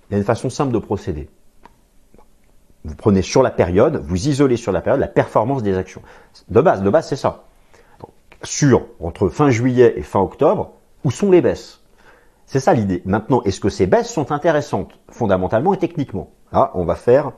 il 0.09 0.13
y 0.13 0.15
a 0.15 0.17
une 0.17 0.23
façon 0.23 0.49
simple 0.49 0.71
de 0.71 0.79
procéder. 0.79 1.29
Vous 2.83 2.95
prenez 2.95 3.23
sur 3.23 3.41
la 3.41 3.49
période, 3.49 3.97
vous 4.05 4.27
isolez 4.27 4.57
sur 4.57 4.71
la 4.71 4.81
période 4.81 4.99
la 4.99 5.07
performance 5.07 5.63
des 5.63 5.75
actions. 5.75 6.03
De 6.49 6.61
base, 6.61 6.83
de 6.83 6.89
base, 6.89 7.07
c'est 7.07 7.15
ça. 7.15 7.45
sur, 8.43 8.85
entre 8.99 9.29
fin 9.29 9.49
juillet 9.49 9.93
et 9.97 10.03
fin 10.03 10.19
octobre, 10.19 10.73
où 11.03 11.09
sont 11.09 11.31
les 11.31 11.41
baisses? 11.41 11.81
C'est 12.45 12.59
ça 12.59 12.73
l'idée. 12.73 13.01
Maintenant, 13.05 13.41
est-ce 13.41 13.59
que 13.59 13.69
ces 13.69 13.87
baisses 13.87 14.11
sont 14.11 14.31
intéressantes, 14.31 14.99
fondamentalement 15.09 15.73
et 15.73 15.77
techniquement 15.77 16.29
Ah, 16.51 16.69
on 16.75 16.85
va 16.85 16.93
faire 16.93 17.31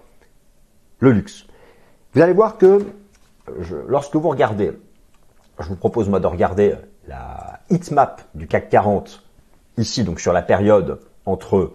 le 0.99 1.11
luxe. 1.11 1.45
Vous 2.13 2.21
allez 2.21 2.33
voir 2.33 2.57
que 2.57 2.85
lorsque 3.87 4.15
vous 4.15 4.29
regardez, 4.29 4.71
je 5.59 5.67
vous 5.67 5.75
propose 5.75 6.09
moi 6.09 6.19
de 6.19 6.27
regarder 6.27 6.75
la 7.07 7.59
heatmap 7.69 8.21
du 8.35 8.47
CAC 8.47 8.69
40 8.69 9.23
ici, 9.77 10.03
donc 10.03 10.19
sur 10.19 10.33
la 10.33 10.41
période 10.41 10.99
entre 11.25 11.73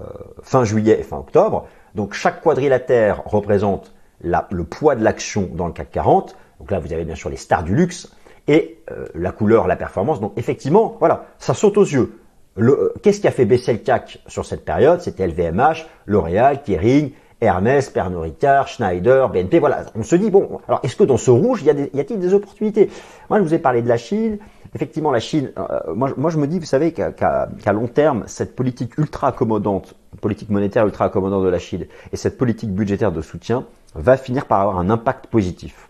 euh, 0.00 0.04
fin 0.42 0.64
juillet 0.64 0.98
et 1.00 1.02
fin 1.02 1.18
octobre. 1.18 1.66
Donc 1.94 2.14
chaque 2.14 2.42
quadrilatère 2.42 3.22
représente 3.24 3.92
le 4.22 4.64
poids 4.64 4.96
de 4.96 5.04
l'action 5.04 5.48
dans 5.52 5.66
le 5.66 5.72
CAC 5.72 5.90
40. 5.90 6.36
Donc 6.60 6.70
là, 6.70 6.78
vous 6.78 6.92
avez 6.92 7.04
bien 7.04 7.14
sûr 7.14 7.30
les 7.30 7.36
stars 7.36 7.62
du 7.62 7.74
luxe 7.74 8.10
et 8.48 8.78
euh, 8.90 9.06
la 9.14 9.32
couleur, 9.32 9.66
la 9.66 9.76
performance. 9.76 10.20
Donc 10.20 10.32
effectivement, 10.36 10.96
voilà, 10.98 11.26
ça 11.38 11.54
saute 11.54 11.76
aux 11.76 11.84
yeux. 11.84 12.18
Euh, 12.58 12.92
qu'est-ce 13.02 13.20
qui 13.20 13.28
a 13.28 13.32
fait 13.32 13.44
baisser 13.44 13.72
le 13.72 13.78
CAC 13.78 14.20
sur 14.26 14.46
cette 14.46 14.64
période? 14.64 15.00
C'était 15.00 15.26
LVMH, 15.26 15.86
L'Oréal, 16.06 16.62
Kering, 16.62 17.12
Hermès, 17.44 17.90
Pernod 17.90 18.22
Ricard, 18.22 18.68
Schneider, 18.68 19.28
BNP. 19.28 19.58
Voilà, 19.58 19.84
on 19.94 20.02
se 20.02 20.16
dit 20.16 20.30
bon, 20.30 20.60
alors 20.68 20.80
est-ce 20.82 20.96
que 20.96 21.04
dans 21.04 21.16
ce 21.16 21.30
rouge, 21.30 21.62
y, 21.62 21.70
a 21.70 21.74
t-il 21.74 22.18
des 22.18 22.34
opportunités? 22.34 22.90
Moi, 23.30 23.38
je 23.38 23.44
vous 23.44 23.54
ai 23.54 23.58
parlé 23.58 23.82
de 23.82 23.88
la 23.88 23.96
Chine, 23.96 24.38
effectivement, 24.74 25.10
la 25.10 25.20
Chine, 25.20 25.52
euh, 25.58 25.94
moi, 25.94 26.10
moi, 26.16 26.30
je 26.30 26.38
me 26.38 26.46
dis, 26.46 26.58
vous 26.58 26.66
savez, 26.66 26.92
qu'à 26.92 27.48
long 27.72 27.86
terme, 27.86 28.24
cette 28.26 28.56
politique 28.56 28.96
ultra 28.98 29.28
accommodante, 29.28 29.94
politique 30.20 30.50
monétaire 30.50 30.84
ultra 30.86 31.06
accommodante 31.06 31.44
de 31.44 31.48
la 31.48 31.58
Chine 31.58 31.86
et 32.12 32.16
cette 32.16 32.38
politique 32.38 32.70
budgétaire 32.70 33.12
de 33.12 33.20
soutien 33.20 33.64
va 33.94 34.16
finir 34.16 34.46
par 34.46 34.60
avoir 34.60 34.78
un 34.78 34.90
impact 34.90 35.26
positif. 35.26 35.88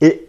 Et 0.00 0.28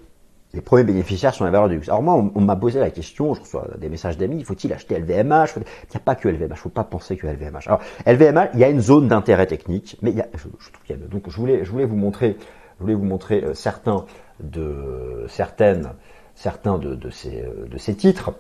les 0.54 0.62
premiers 0.62 0.84
bénéficiaires 0.84 1.34
sont 1.34 1.46
les 1.46 1.52
valeurs 1.52 1.68
du 1.68 1.76
luxe. 1.76 1.90
Alors 1.90 2.02
moi, 2.02 2.32
on, 2.34 2.42
m'a 2.42 2.56
posé 2.56 2.80
la 2.80 2.90
question, 2.90 3.34
je 3.34 3.42
reçois 3.42 3.68
des 3.78 3.90
messages 3.90 4.18
d'amis, 4.18 4.44
faut-il 4.44 4.72
acheter 4.72 4.98
LVMH 4.98 5.58
Il 5.58 5.92
n'y 5.92 5.96
a 5.96 6.00
pas 6.00 6.16
que 6.16 6.30
LVMH, 6.30 6.56
faut 6.56 6.70
pas 6.70 6.86
penser 6.86 7.18
que 7.18 7.28
LVMH. 7.28 7.68
Alors 7.68 7.82
LVMH, 8.06 8.50
il 8.54 8.60
y 8.60 8.64
a 8.64 8.70
une 8.70 8.80
zone 8.80 9.08
d'intérêt 9.08 9.46
technique, 9.46 9.98
mais 10.02 10.12
il 10.12 10.18
y 10.18 10.22
a, 10.22 10.28
je, 10.34 10.48
trouve 10.48 10.84
qu'il 10.86 10.98
y 10.98 11.00
a, 11.00 11.08
donc 11.08 11.30
je 11.30 11.36
voulais, 11.36 11.66
je 11.66 11.72
voulais 11.72 11.86
vous 11.86 11.98
montrer, 11.98 12.38
je 12.78 12.84
voulais 12.84 12.96
vous 12.96 13.04
montrer 13.04 13.44
euh, 13.44 13.54
certains 13.54 14.06
de 14.40 15.26
certaines, 15.28 15.92
certains 16.34 16.78
de, 16.78 17.10
ces, 17.10 17.42
euh, 17.42 17.68
de 17.68 17.78
ces 17.78 17.96
titres 17.96 18.32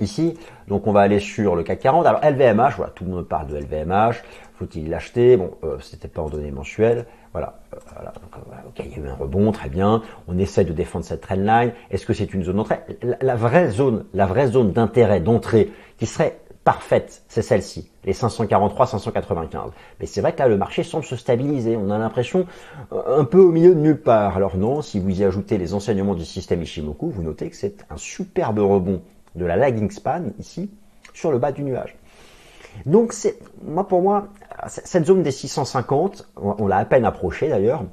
ici. 0.00 0.36
Donc 0.68 0.86
on 0.86 0.92
va 0.92 1.00
aller 1.00 1.20
sur 1.20 1.54
le 1.54 1.62
CAC 1.62 1.78
40. 1.80 2.06
Alors 2.06 2.20
LVMH, 2.22 2.74
voilà, 2.76 2.92
tout 2.94 3.04
le 3.04 3.10
monde 3.10 3.28
parle 3.28 3.46
de 3.48 3.56
LVMH. 3.56 4.22
Faut-il 4.54 4.90
l'acheter? 4.90 5.36
Bon, 5.36 5.52
euh, 5.64 5.78
c'était 5.80 6.08
pas 6.08 6.22
en 6.22 6.28
données 6.28 6.50
mensuelles. 6.50 7.06
Voilà, 7.32 7.60
euh, 7.74 7.78
voilà. 7.94 8.12
Euh, 8.34 8.82
il 8.84 8.90
y 8.90 8.94
a 8.94 8.98
eu 8.98 9.08
un 9.08 9.14
rebond, 9.14 9.52
très 9.52 9.68
bien. 9.68 10.02
On 10.26 10.38
essaie 10.38 10.64
de 10.64 10.72
défendre 10.72 11.04
cette 11.04 11.20
trendline. 11.20 11.72
Est-ce 11.90 12.04
que 12.06 12.12
c'est 12.12 12.34
une 12.34 12.42
zone 12.42 12.56
d'entrée? 12.56 12.80
La, 13.20 13.36
vraie 13.36 13.70
zone, 13.70 14.04
la 14.14 14.26
vraie 14.26 14.48
zone 14.48 14.72
d'intérêt, 14.72 15.20
d'entrée, 15.20 15.70
qui 15.98 16.06
serait 16.06 16.40
parfaite, 16.64 17.22
c'est 17.28 17.42
celle-ci, 17.42 17.90
les 18.04 18.12
543, 18.12 18.86
595. 18.86 19.70
Mais 19.98 20.06
c'est 20.06 20.20
vrai 20.20 20.34
que 20.34 20.40
là, 20.40 20.48
le 20.48 20.56
marché 20.56 20.82
semble 20.82 21.04
se 21.04 21.16
stabiliser. 21.16 21.76
On 21.76 21.90
a 21.90 21.98
l'impression 21.98 22.46
un 22.90 23.24
peu 23.24 23.38
au 23.38 23.50
milieu 23.50 23.74
de 23.74 23.80
nulle 23.80 24.00
part. 24.00 24.36
Alors 24.36 24.56
non, 24.56 24.82
si 24.82 25.00
vous 25.00 25.20
y 25.20 25.24
ajoutez 25.24 25.56
les 25.56 25.72
enseignements 25.72 26.14
du 26.14 26.24
système 26.24 26.62
Ishimoku, 26.62 27.10
vous 27.10 27.22
notez 27.22 27.48
que 27.48 27.56
c'est 27.56 27.84
un 27.90 27.96
superbe 27.96 28.58
rebond 28.58 29.02
de 29.36 29.44
la 29.44 29.56
lagging 29.56 29.90
span 29.90 30.32
ici 30.38 30.70
sur 31.14 31.32
le 31.32 31.38
bas 31.38 31.52
du 31.52 31.62
nuage. 31.62 31.96
Donc 32.86 33.12
c'est 33.12 33.38
moi 33.62 33.86
pour 33.86 34.02
moi 34.02 34.28
cette 34.68 35.06
zone 35.06 35.22
des 35.22 35.30
650, 35.30 36.28
on, 36.36 36.66
l'a 36.66 36.78
à 36.78 36.84
peine 36.84 37.04
approchée 37.04 37.48
d'ailleurs. 37.48 37.84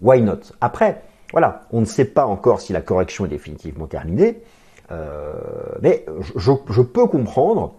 Why 0.00 0.22
not? 0.22 0.40
Après, 0.60 1.02
voilà, 1.32 1.62
on 1.72 1.80
ne 1.80 1.86
sait 1.86 2.04
pas 2.04 2.26
encore 2.26 2.60
si 2.60 2.72
la 2.72 2.80
correction 2.80 3.26
est 3.26 3.28
définitivement 3.28 3.86
terminée, 3.86 4.40
euh, 4.90 5.32
mais 5.82 6.06
je, 6.36 6.82
peux 6.82 7.06
comprendre. 7.06 7.74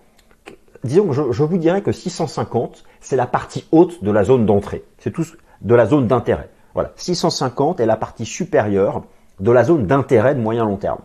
Disons 0.84 1.08
que 1.08 1.32
je, 1.32 1.44
vous 1.44 1.58
dirais 1.58 1.82
que 1.82 1.92
650, 1.92 2.84
c'est 3.00 3.16
la 3.16 3.26
partie 3.26 3.66
haute 3.72 4.04
de 4.04 4.12
la 4.12 4.24
zone 4.24 4.46
d'entrée. 4.46 4.84
C'est 5.00 5.12
tout 5.12 5.26
de 5.62 5.76
la 5.76 5.86
zone 5.86 6.08
d'intérêt. 6.08 6.50
Voilà, 6.74 6.92
650 6.96 7.80
est 7.80 7.86
la 7.86 7.98
partie 7.98 8.26
supérieure 8.26 9.04
de 9.40 9.52
la 9.52 9.64
zone 9.64 9.88
d'intérêt 9.88 10.36
de 10.36 10.42
moyen 10.42 10.66
long 10.66 10.78
terme. 10.78 11.00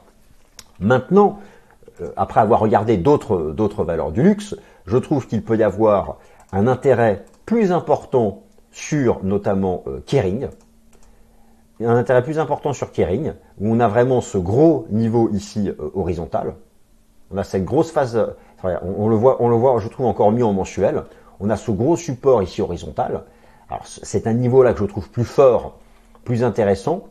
Maintenant, 0.81 1.39
euh, 2.01 2.11
après 2.17 2.41
avoir 2.41 2.61
regardé 2.61 2.97
d'autres 2.97 3.85
valeurs 3.85 4.13
du 4.13 4.23
luxe, 4.23 4.57
je 4.87 4.97
trouve 4.99 5.27
qu'il 5.27 5.43
peut 5.43 5.57
y 5.57 5.63
avoir 5.63 6.19
un 6.53 6.67
intérêt 6.67 7.25
plus 7.47 7.73
important 7.73 8.43
sur 8.71 9.23
notamment 9.25 9.83
euh, 9.87 10.03
Kering, 10.07 10.49
un 11.81 11.97
intérêt 11.97 12.23
plus 12.23 12.39
important 12.39 12.73
sur 12.73 12.93
Kering, 12.93 13.33
où 13.61 13.69
on 13.69 13.81
a 13.81 13.89
vraiment 13.89 14.21
ce 14.21 14.39
gros 14.39 14.87
niveau 14.91 15.29
ici 15.31 15.69
euh, 15.69 15.91
horizontal. 15.95 16.55
On 17.31 17.37
a 17.37 17.45
cette 17.45 17.65
grosse 17.65 17.91
phase, 17.91 18.35
on, 18.63 19.09
le 19.09 19.17
voit, 19.17 19.43
on 19.43 19.49
le 19.49 19.57
voit, 19.57 19.79
je 19.81 19.89
trouve 19.89 20.07
encore 20.07 20.31
mieux 20.31 20.45
en 20.45 20.53
mensuel. 20.53 21.03
On 21.41 21.51
a 21.51 21.57
ce 21.57 21.71
gros 21.71 21.97
support 21.97 22.43
ici 22.43 22.63
horizontal. 22.63 23.25
Alors 23.69 23.87
c'est 23.87 24.27
un 24.27 24.35
niveau 24.35 24.63
là 24.63 24.73
que 24.73 24.79
je 24.79 24.85
trouve 24.85 25.11
plus 25.11 25.25
fort, 25.25 25.79
plus 26.25 26.45
intéressant, 26.45 27.05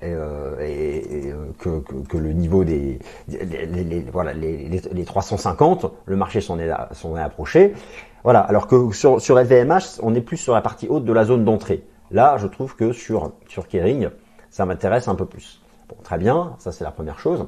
et, 0.00 0.12
euh, 0.12 0.60
et, 0.60 1.32
euh, 1.32 1.52
que, 1.58 1.80
que, 1.80 1.94
que, 2.06 2.16
le 2.16 2.32
niveau 2.32 2.64
des 2.64 3.00
les, 3.26 3.66
les, 3.66 4.00
voilà 4.12 4.32
les, 4.32 4.68
les, 4.68 5.04
350, 5.04 5.86
le 6.04 6.16
marché 6.16 6.40
s'en 6.40 6.58
est, 6.58 6.70
s'en 6.92 7.16
est 7.16 7.20
approché. 7.20 7.74
Voilà, 8.22 8.40
alors 8.40 8.66
que 8.66 8.92
sur, 8.92 9.20
sur 9.20 9.38
LVMH, 9.38 10.00
on 10.02 10.14
est 10.14 10.20
plus 10.20 10.36
sur 10.36 10.54
la 10.54 10.60
partie 10.60 10.86
haute 10.88 11.04
de 11.04 11.12
la 11.12 11.24
zone 11.24 11.44
d'entrée. 11.44 11.84
Là, 12.10 12.36
je 12.38 12.46
trouve 12.46 12.76
que 12.76 12.92
sur 12.92 13.32
sur 13.48 13.66
Kering, 13.66 14.10
ça 14.50 14.66
m'intéresse 14.66 15.08
un 15.08 15.14
peu 15.14 15.26
plus. 15.26 15.60
Bon, 15.88 15.96
très 16.02 16.18
bien, 16.18 16.54
ça 16.58 16.70
c'est 16.70 16.84
la 16.84 16.90
première 16.92 17.18
chose. 17.18 17.46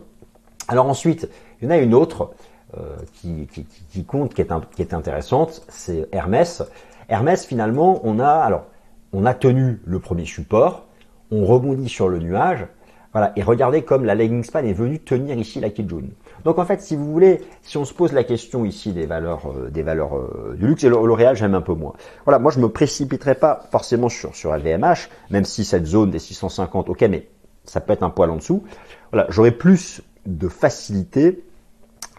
Alors 0.67 0.87
ensuite, 0.87 1.29
il 1.61 1.65
y 1.65 1.69
en 1.69 1.71
a 1.71 1.79
une 1.79 1.95
autre 1.95 2.31
euh, 2.77 2.97
qui, 3.15 3.47
qui, 3.53 3.65
qui, 3.65 4.05
compte, 4.05 4.35
qui 4.35 4.41
est, 4.41 4.53
un, 4.53 4.61
qui 4.75 4.83
est 4.83 4.95
intéressante, 4.95 5.63
c'est 5.69 6.09
Hermès. 6.13 6.63
Hermès, 7.09 7.45
finalement, 7.45 8.01
on 8.05 8.19
a 8.19 8.29
alors 8.29 8.65
on 9.13 9.27
a 9.27 9.35
tenu 9.35 9.81
le 9.85 9.99
premier 9.99 10.25
support, 10.25 10.87
on 11.31 11.45
rebondit 11.45 11.89
sur 11.89 12.09
le 12.09 12.19
nuage. 12.19 12.67
Voilà, 13.13 13.33
et 13.35 13.43
regardez 13.43 13.83
comme 13.83 14.05
la 14.05 14.15
lagging 14.15 14.45
span 14.45 14.61
est 14.61 14.73
venue 14.73 15.01
tenir 15.01 15.37
ici 15.37 15.59
la 15.59 15.71
Kijun. 15.71 16.11
Donc 16.45 16.59
en 16.59 16.65
fait, 16.65 16.81
si 16.81 16.95
vous 16.95 17.11
voulez, 17.11 17.41
si 17.63 17.77
on 17.77 17.85
se 17.85 17.93
pose 17.93 18.13
la 18.13 18.23
question 18.23 18.65
ici 18.65 18.93
des 18.93 19.05
valeurs, 19.07 19.51
euh, 19.51 19.69
des 19.69 19.83
valeurs 19.83 20.17
euh, 20.17 20.55
du 20.57 20.69
luxe 20.69 20.85
et 20.85 20.89
L'Oréal, 20.89 21.35
j'aime 21.35 21.57
un 21.57 21.61
peu 21.61 21.75
moins. 21.75 21.95
Voilà, 22.25 22.39
moi 22.39 22.53
je 22.53 22.61
me 22.61 22.69
précipiterai 22.69 23.35
pas 23.35 23.63
forcément 23.73 24.09
sur 24.09 24.37
sur 24.37 24.55
LVMH, 24.55 25.09
même 25.31 25.45
si 25.45 25.65
cette 25.65 25.87
zone 25.87 26.11
des 26.11 26.21
650, 26.21 26.89
ok, 26.89 27.01
mais 27.11 27.27
ça 27.65 27.81
peut 27.81 27.93
être 27.93 28.05
un 28.05 28.11
poil 28.11 28.31
en 28.31 28.37
dessous. 28.37 28.63
Voilà, 29.11 29.27
j'aurais 29.29 29.51
plus 29.51 30.03
de 30.27 30.47
facilité 30.47 31.43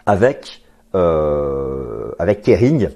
avec 0.04 0.62
euh, 0.94 2.10
avec 2.18 2.42
Kering 2.42 2.90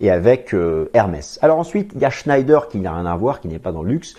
et 0.00 0.10
avec 0.10 0.54
Hermès. 0.92 1.38
Alors 1.42 1.58
ensuite, 1.58 1.92
il 1.94 2.02
y 2.02 2.04
a 2.04 2.10
Schneider 2.10 2.68
qui 2.68 2.78
n'a 2.78 2.94
rien 2.94 3.06
à 3.06 3.16
voir, 3.16 3.40
qui 3.40 3.48
n'est 3.48 3.58
pas 3.58 3.72
dans 3.72 3.82
le 3.82 3.90
luxe 3.90 4.14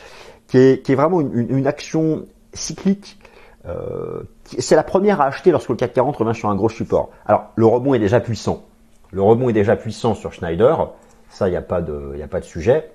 qui 0.49 0.57
est, 0.57 0.95
vraiment 0.95 1.21
une, 1.21 1.67
action 1.67 2.25
cyclique. 2.53 3.19
Euh, 3.67 4.23
c'est 4.57 4.75
la 4.75 4.83
première 4.83 5.21
à 5.21 5.25
acheter 5.25 5.51
lorsque 5.51 5.69
le 5.69 5.75
CAC 5.75 5.93
40 5.93 6.17
revient 6.17 6.35
sur 6.35 6.49
un 6.49 6.55
gros 6.55 6.69
support. 6.69 7.11
Alors 7.25 7.51
le 7.55 7.65
rebond 7.67 7.93
est 7.93 7.99
déjà 7.99 8.19
puissant. 8.19 8.63
Le 9.11 9.21
rebond 9.21 9.49
est 9.49 9.53
déjà 9.53 9.75
puissant 9.75 10.15
sur 10.15 10.33
Schneider. 10.33 10.91
Ça, 11.29 11.47
il 11.47 11.51
n'y 11.51 11.57
a 11.57 11.61
pas 11.61 11.81
de, 11.81 12.19
a 12.21 12.27
pas 12.27 12.39
de 12.39 12.45
sujet. 12.45 12.91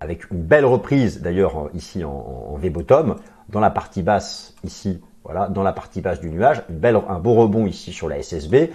Avec 0.00 0.30
une 0.32 0.42
belle 0.42 0.64
reprise 0.64 1.22
d'ailleurs 1.22 1.70
ici 1.74 2.02
en, 2.02 2.10
en 2.10 2.56
V-bottom, 2.56 3.16
dans 3.48 3.60
la 3.60 3.70
partie 3.70 4.02
basse 4.02 4.54
ici, 4.64 5.00
voilà, 5.22 5.46
dans 5.46 5.62
la 5.62 5.72
partie 5.72 6.00
basse 6.00 6.18
du 6.18 6.28
nuage, 6.28 6.64
une 6.68 6.78
belle, 6.78 7.00
un 7.08 7.20
beau 7.20 7.34
rebond 7.34 7.66
ici 7.66 7.92
sur 7.92 8.08
la 8.08 8.20
SSB. 8.20 8.70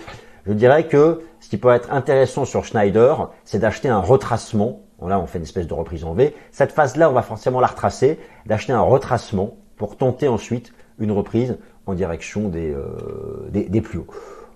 Je 0.46 0.54
dirais 0.54 0.88
que 0.88 1.22
ce 1.42 1.50
qui 1.50 1.58
peut 1.58 1.74
être 1.74 1.92
intéressant 1.92 2.46
sur 2.46 2.64
Schneider, 2.64 3.30
c'est 3.44 3.60
d'acheter 3.60 3.90
un 3.90 4.00
retracement 4.00 4.80
Là, 5.06 5.20
on 5.20 5.28
fait 5.28 5.38
une 5.38 5.44
espèce 5.44 5.68
de 5.68 5.74
reprise 5.74 6.04
en 6.04 6.14
V. 6.14 6.34
Cette 6.52 6.72
phase-là, 6.72 7.10
on 7.10 7.14
va 7.14 7.22
forcément 7.22 7.60
la 7.60 7.68
retracer, 7.68 8.20
d'acheter 8.46 8.74
un 8.74 8.82
retracement 8.82 9.56
pour 9.78 9.96
tenter 9.96 10.28
ensuite 10.28 10.74
une 11.00 11.12
reprise 11.12 11.58
en 11.86 11.94
direction 11.94 12.50
des, 12.50 12.74
euh, 12.74 13.48
des, 13.50 13.82
plus 13.82 14.00
hauts. 14.00 14.08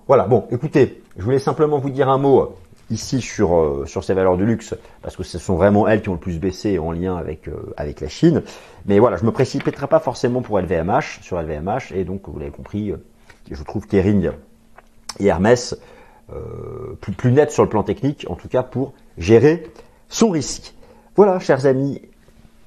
Voilà, 0.07 0.25
bon, 0.25 0.45
écoutez, 0.51 1.03
je 1.15 1.23
voulais 1.23 1.39
simplement 1.39 1.77
vous 1.77 1.91
dire 1.91 2.09
un 2.09 2.17
mot 2.17 2.55
ici 2.89 3.21
sur, 3.21 3.55
euh, 3.55 3.85
sur 3.85 4.03
ces 4.03 4.13
valeurs 4.13 4.35
de 4.35 4.43
luxe, 4.43 4.75
parce 5.01 5.15
que 5.15 5.23
ce 5.23 5.37
sont 5.37 5.55
vraiment 5.55 5.87
elles 5.87 6.01
qui 6.01 6.09
ont 6.09 6.13
le 6.13 6.19
plus 6.19 6.39
baissé 6.39 6.79
en 6.79 6.91
lien 6.91 7.15
avec, 7.15 7.47
euh, 7.47 7.73
avec 7.77 8.01
la 8.01 8.09
Chine. 8.09 8.41
Mais 8.87 8.99
voilà, 8.99 9.17
je 9.17 9.23
me 9.23 9.31
précipiterai 9.31 9.87
pas 9.87 9.99
forcément 9.99 10.41
pour 10.41 10.59
LVMH, 10.59 11.21
sur 11.21 11.39
LVMH, 11.39 11.93
et 11.93 12.03
donc 12.03 12.27
vous 12.27 12.39
l'avez 12.39 12.51
compris, 12.51 12.93
je 13.49 13.63
trouve 13.63 13.87
Kering 13.87 14.31
et 15.19 15.27
Hermès 15.27 15.77
plus, 17.01 17.13
plus 17.13 17.31
net 17.33 17.51
sur 17.51 17.63
le 17.63 17.69
plan 17.69 17.83
technique, 17.83 18.25
en 18.29 18.35
tout 18.35 18.47
cas 18.47 18.63
pour 18.63 18.93
gérer 19.17 19.63
son 20.11 20.29
risque. 20.29 20.75
Voilà, 21.15 21.39
chers 21.39 21.65
amis, 21.65 22.01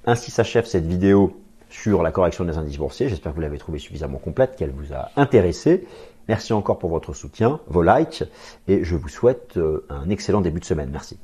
ainsi 0.06 0.30
s'achève 0.30 0.66
cette 0.66 0.86
vidéo 0.86 1.40
sur 1.68 2.02
la 2.02 2.10
correction 2.10 2.44
des 2.44 2.56
indices 2.56 2.78
boursiers. 2.78 3.08
J'espère 3.08 3.32
que 3.32 3.36
vous 3.36 3.42
l'avez 3.42 3.58
trouvée 3.58 3.78
suffisamment 3.78 4.18
complète, 4.18 4.56
qu'elle 4.56 4.70
vous 4.70 4.92
a 4.92 5.10
intéressé. 5.16 5.86
Merci 6.26 6.52
encore 6.52 6.78
pour 6.78 6.90
votre 6.90 7.12
soutien, 7.12 7.60
vos 7.66 7.82
likes, 7.82 8.24
et 8.66 8.82
je 8.82 8.96
vous 8.96 9.08
souhaite 9.08 9.58
euh, 9.58 9.84
un 9.90 10.08
excellent 10.08 10.40
début 10.40 10.60
de 10.60 10.64
semaine. 10.64 10.88
Merci. 10.90 11.18